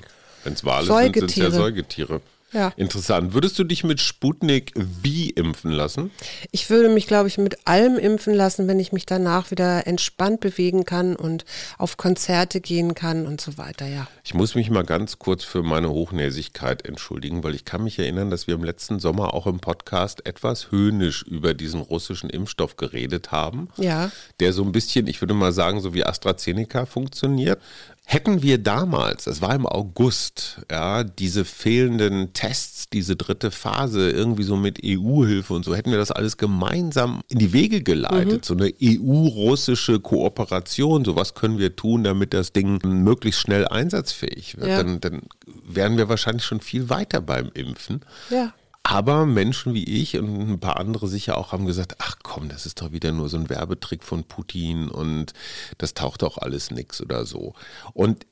Wenn 0.43 0.53
es 0.53 0.65
Wale 0.65 0.87
sind, 0.87 1.15
sind 1.15 1.29
es 1.29 1.35
ja 1.35 1.51
Säugetiere. 1.51 2.21
Ja. 2.53 2.73
Interessant. 2.75 3.33
Würdest 3.33 3.57
du 3.57 3.63
dich 3.63 3.83
mit 3.83 4.01
Sputnik 4.01 4.73
wie 4.75 5.29
impfen 5.29 5.71
lassen? 5.71 6.11
Ich 6.51 6.69
würde 6.69 6.89
mich, 6.89 7.07
glaube 7.07 7.27
ich, 7.27 7.37
mit 7.37 7.67
allem 7.67 7.97
impfen 7.97 8.33
lassen, 8.33 8.67
wenn 8.67 8.79
ich 8.79 8.91
mich 8.91 9.05
danach 9.05 9.51
wieder 9.51 9.87
entspannt 9.87 10.41
bewegen 10.41 10.85
kann 10.85 11.15
und 11.15 11.45
auf 11.77 11.97
Konzerte 11.97 12.61
gehen 12.61 12.93
kann 12.93 13.25
und 13.25 13.39
so 13.39 13.57
weiter, 13.57 13.87
ja. 13.87 14.07
Ich 14.23 14.33
muss 14.33 14.55
mich 14.55 14.69
mal 14.69 14.83
ganz 14.83 15.19
kurz 15.19 15.43
für 15.43 15.63
meine 15.63 15.89
Hochnäsigkeit 15.89 16.85
entschuldigen, 16.85 17.43
weil 17.43 17.55
ich 17.55 17.65
kann 17.65 17.83
mich 17.83 17.97
erinnern, 17.99 18.29
dass 18.29 18.47
wir 18.47 18.55
im 18.55 18.63
letzten 18.63 18.99
Sommer 18.99 19.33
auch 19.33 19.47
im 19.47 19.59
Podcast 19.59 20.25
etwas 20.25 20.71
höhnisch 20.71 21.23
über 21.23 21.53
diesen 21.53 21.81
russischen 21.81 22.29
Impfstoff 22.29 22.75
geredet 22.75 23.31
haben. 23.31 23.69
Ja. 23.77 24.11
Der 24.39 24.53
so 24.53 24.63
ein 24.63 24.71
bisschen, 24.71 25.07
ich 25.07 25.21
würde 25.21 25.33
mal 25.33 25.51
sagen, 25.51 25.79
so 25.81 25.93
wie 25.93 26.03
AstraZeneca 26.03 26.85
funktioniert. 26.85 27.59
Hätten 28.05 28.41
wir 28.41 28.57
damals, 28.57 29.25
es 29.27 29.41
war 29.41 29.55
im 29.55 29.65
August, 29.65 30.61
ja, 30.69 31.03
diese 31.03 31.45
fehlenden 31.45 32.33
Tests, 32.33 32.89
diese 32.89 33.15
dritte 33.15 33.51
Phase, 33.51 34.09
irgendwie 34.09 34.43
so 34.43 34.57
mit 34.57 34.79
EU-Hilfe 34.83 35.53
und 35.53 35.63
so, 35.63 35.75
hätten 35.75 35.91
wir 35.91 35.97
das 35.97 36.11
alles 36.11 36.35
gemeinsam 36.35 37.21
in 37.29 37.39
die 37.39 37.53
Wege 37.53 37.81
geleitet. 37.81 38.41
Mhm. 38.41 38.43
So 38.43 38.53
eine 38.55 38.73
EU-russische 38.81 40.01
Kooperation, 40.01 41.05
so 41.05 41.15
was 41.15 41.35
können 41.35 41.57
wir 41.57 41.75
tun, 41.75 42.03
damit 42.03 42.33
das 42.33 42.51
Ding 42.51 42.79
möglichst 42.83 43.39
schnell 43.39 43.65
einsatzfähig 43.67 44.57
wird. 44.57 44.67
Ja. 44.67 44.77
Dann, 44.83 44.99
dann 44.99 45.21
wären 45.63 45.97
wir 45.97 46.09
wahrscheinlich 46.09 46.43
schon 46.43 46.59
viel 46.59 46.89
weiter 46.89 47.21
beim 47.21 47.49
Impfen. 47.53 48.01
Ja. 48.29 48.53
Aber 48.91 49.25
Menschen 49.25 49.73
wie 49.73 49.85
ich 49.85 50.17
und 50.17 50.51
ein 50.51 50.59
paar 50.59 50.75
andere 50.75 51.07
sicher 51.07 51.37
auch 51.37 51.53
haben 51.53 51.65
gesagt, 51.65 51.95
ach 51.99 52.17
komm, 52.23 52.49
das 52.49 52.65
ist 52.65 52.81
doch 52.81 52.91
wieder 52.91 53.13
nur 53.13 53.29
so 53.29 53.37
ein 53.37 53.49
Werbetrick 53.49 54.03
von 54.03 54.25
Putin 54.25 54.89
und 54.89 55.31
das 55.77 55.93
taucht 55.93 56.23
doch 56.23 56.37
alles 56.37 56.71
nix 56.71 56.99
oder 56.99 57.25
so. 57.25 57.53
Und 57.93 58.25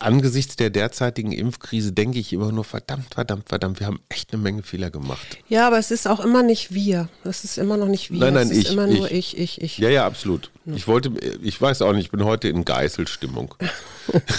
angesichts 0.00 0.56
der 0.56 0.70
derzeitigen 0.70 1.32
Impfkrise 1.32 1.92
denke 1.92 2.18
ich 2.18 2.32
immer 2.32 2.50
nur, 2.52 2.64
verdammt, 2.64 3.12
verdammt, 3.12 3.50
verdammt, 3.50 3.80
wir 3.80 3.86
haben 3.86 4.00
echt 4.08 4.32
eine 4.32 4.42
Menge 4.42 4.62
Fehler 4.62 4.90
gemacht. 4.90 5.36
Ja, 5.46 5.66
aber 5.66 5.78
es 5.78 5.90
ist 5.90 6.08
auch 6.08 6.20
immer 6.20 6.42
nicht 6.42 6.72
wir. 6.72 7.10
Es 7.24 7.44
ist 7.44 7.58
immer 7.58 7.76
noch 7.76 7.88
nicht 7.88 8.10
wir. 8.10 8.20
Nein, 8.20 8.32
nein, 8.32 8.46
es 8.46 8.56
ist 8.56 8.64
ich, 8.64 8.72
immer 8.72 8.86
nur 8.86 9.10
ich. 9.10 9.36
ich, 9.36 9.58
ich, 9.58 9.60
ich. 9.60 9.76
Ja, 9.76 9.90
ja, 9.90 10.06
absolut. 10.06 10.50
Ich 10.64 10.88
wollte, 10.88 11.10
ich 11.42 11.60
weiß 11.60 11.82
auch 11.82 11.92
nicht, 11.92 12.06
ich 12.06 12.10
bin 12.10 12.24
heute 12.24 12.48
in 12.48 12.64
Geißelstimmung. 12.64 13.56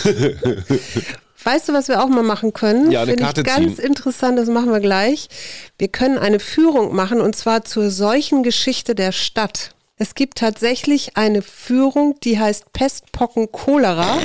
Weißt 1.43 1.69
du, 1.69 1.73
was 1.73 1.88
wir 1.88 2.04
auch 2.04 2.08
mal 2.10 2.23
machen 2.23 2.54
können? 2.54 2.91
Ja, 2.91 3.02
eine 3.02 3.12
Finde 3.12 3.23
Karte 3.23 3.41
ich 3.41 3.47
ganz 3.47 3.75
ziehen. 3.78 3.86
interessant, 3.86 4.38
das 4.38 4.49
machen 4.49 4.71
wir 4.71 4.80
gleich. 4.82 5.30
Wir 5.78 5.88
können 5.88 6.17
eine 6.17 6.39
Führung 6.39 6.93
machen 6.95 7.21
und 7.21 7.36
zwar 7.36 7.63
zur 7.63 7.89
solchen 7.91 8.43
Geschichte 8.43 8.93
der 8.95 9.12
Stadt. 9.12 9.71
Es 9.97 10.15
gibt 10.15 10.38
tatsächlich 10.38 11.17
eine 11.17 11.41
Führung, 11.41 12.15
die 12.23 12.39
heißt 12.39 12.71
Pest, 12.71 13.12
Pocken, 13.12 13.52
Cholera. 13.52 14.17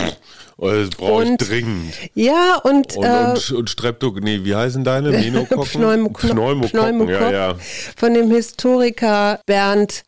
Oh, 0.57 0.68
das 0.70 0.90
brauche 0.90 1.24
ich 1.24 1.37
dringend. 1.37 1.92
Ja, 2.14 2.61
und, 2.62 2.96
Und, 2.96 3.05
äh, 3.05 3.24
und, 3.35 3.50
und 3.50 3.70
Streptok, 3.70 4.22
nee, 4.22 4.40
wie 4.44 4.55
heißen 4.55 4.85
deine? 4.85 5.11
Menokokken? 5.11 5.83
Pneumokok- 5.83 6.31
Pneumokokken, 6.70 7.09
ja, 7.09 7.31
ja. 7.33 7.55
von 7.96 8.14
dem 8.14 8.31
Historiker 8.31 9.40
Bernd 9.46 10.05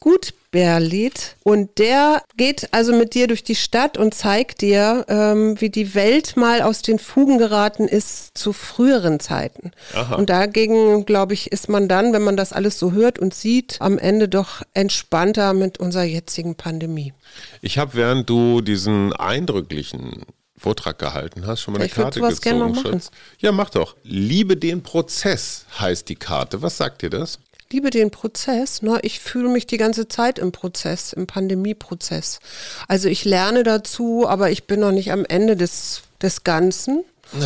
Gutberliet. 0.57 1.37
Und 1.43 1.79
der 1.79 2.23
geht 2.37 2.69
also 2.73 2.93
mit 2.93 3.15
dir 3.15 3.27
durch 3.27 3.45
die 3.45 3.55
Stadt 3.55 3.99
und 3.99 4.15
zeigt 4.15 4.61
dir, 4.61 5.05
ähm, 5.09 5.61
wie 5.61 5.71
die 5.71 5.95
Welt 5.95 6.37
mal 6.37 6.63
aus 6.63 6.83
den 6.83 6.99
Fugen 6.99 7.39
geraten 7.39 7.87
ist 7.89 8.37
zu 8.37 8.53
früheren 8.53 9.21
Zeiten. 9.21 9.73
Und 10.17 10.31
dagegen, 10.31 11.05
glaube 11.07 11.35
ich, 11.35 11.53
ist 11.53 11.69
man 11.69 11.89
dann, 11.89 12.13
wenn 12.13 12.23
man 12.23 12.37
das 12.37 12.53
alles 12.53 12.79
so 12.79 12.93
hört 12.93 13.19
und 13.19 13.35
sieht, 13.35 13.77
am 13.81 13.99
Ende 13.99 14.29
doch 14.29 14.63
entspannter 14.75 15.53
mit 15.53 15.79
unserer 15.79 16.05
jetzigen 16.05 16.55
Pandemie. 16.55 17.13
Ich 17.61 17.79
habe, 17.79 17.95
während 17.95 18.29
du 18.29 18.61
diesen 18.61 19.13
eindrücklichen 19.13 20.25
Vortrag 20.59 20.99
gehalten 20.99 21.47
hast, 21.47 21.61
schon 21.61 21.73
mal 21.73 21.79
eine 21.81 21.87
Ich 21.87 21.95
Karte 21.95 22.21
gerne 22.21 22.35
gezogen. 22.35 22.59
mal 22.59 22.71
machen. 22.71 23.03
Ja, 23.41 23.53
mach 23.53 23.71
doch. 23.71 23.95
Liebe 24.05 24.57
den 24.57 24.83
Prozess 24.83 25.67
heißt 25.79 26.09
die 26.09 26.17
Karte. 26.17 26.63
Was 26.63 26.79
sagt 26.79 27.03
dir 27.03 27.11
das? 27.11 27.39
Liebe 27.73 27.91
den 27.91 28.11
Prozess. 28.11 28.81
Na, 28.83 28.99
ich 29.03 29.19
fühle 29.21 29.49
mich 29.49 29.67
die 29.67 29.77
ganze 29.77 30.07
Zeit 30.09 30.39
im 30.39 30.53
Prozess, 30.53 31.13
im 31.13 31.27
Pandemieprozess. 31.27 32.39
Also 32.87 33.09
ich 33.09 33.25
lerne 33.25 33.65
dazu, 33.65 34.27
aber 34.29 34.51
ich 34.51 34.67
bin 34.67 34.81
noch 34.81 34.93
nicht 34.93 35.11
am 35.11 35.25
Ende 35.25 35.57
des, 35.57 36.03
des 36.23 36.45
Ganzen. 36.45 37.03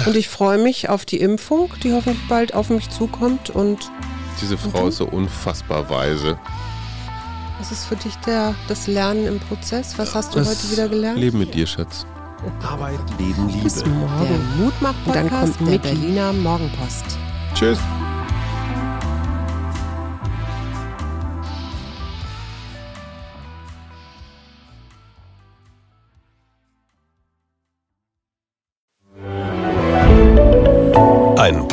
Und 0.07 0.15
ich 0.15 0.29
freue 0.29 0.59
mich 0.59 0.91
auf 0.91 1.07
die 1.07 1.21
Impfung, 1.21 1.73
die 1.83 1.95
hoffentlich 1.95 2.29
bald 2.29 2.53
auf 2.53 2.69
mich 2.69 2.91
zukommt. 2.91 3.49
Und 3.49 3.91
Diese 4.43 4.59
Frau 4.59 4.89
ist 4.89 4.99
so 4.99 5.07
unfassbar 5.07 5.89
weise. 5.89 6.39
was 7.59 7.73
ist 7.73 7.87
für 7.87 7.97
dich 7.97 8.15
der, 8.27 8.55
das 8.69 8.87
Lernen 8.87 9.27
im 9.27 9.41
Prozess? 9.41 9.95
Was 9.97 10.15
hast 10.15 10.35
du 10.35 10.41
heute 10.41 10.71
wieder 10.71 10.89
gelernt? 10.89 11.19
Leben 11.19 11.39
mit 11.39 11.55
dir, 11.55 11.67
Schatz. 11.67 12.05
Arbeit, 12.63 12.99
Leben, 13.19 13.49
Liebe. 13.49 13.65
Bis 13.65 13.85
morgen. 13.87 14.29
Der 14.29 14.65
Mutmach-Podcast 14.65 15.07
Und 15.07 15.15
dann 15.15 15.31
kommt 15.31 15.73
der. 15.73 15.79
Berliner 15.79 16.33
Morgenpost. 16.35 17.05
Tschüss. 17.55 17.79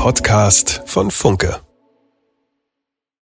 Podcast 0.08 0.84
von 0.86 1.12
Funke. 1.12 1.66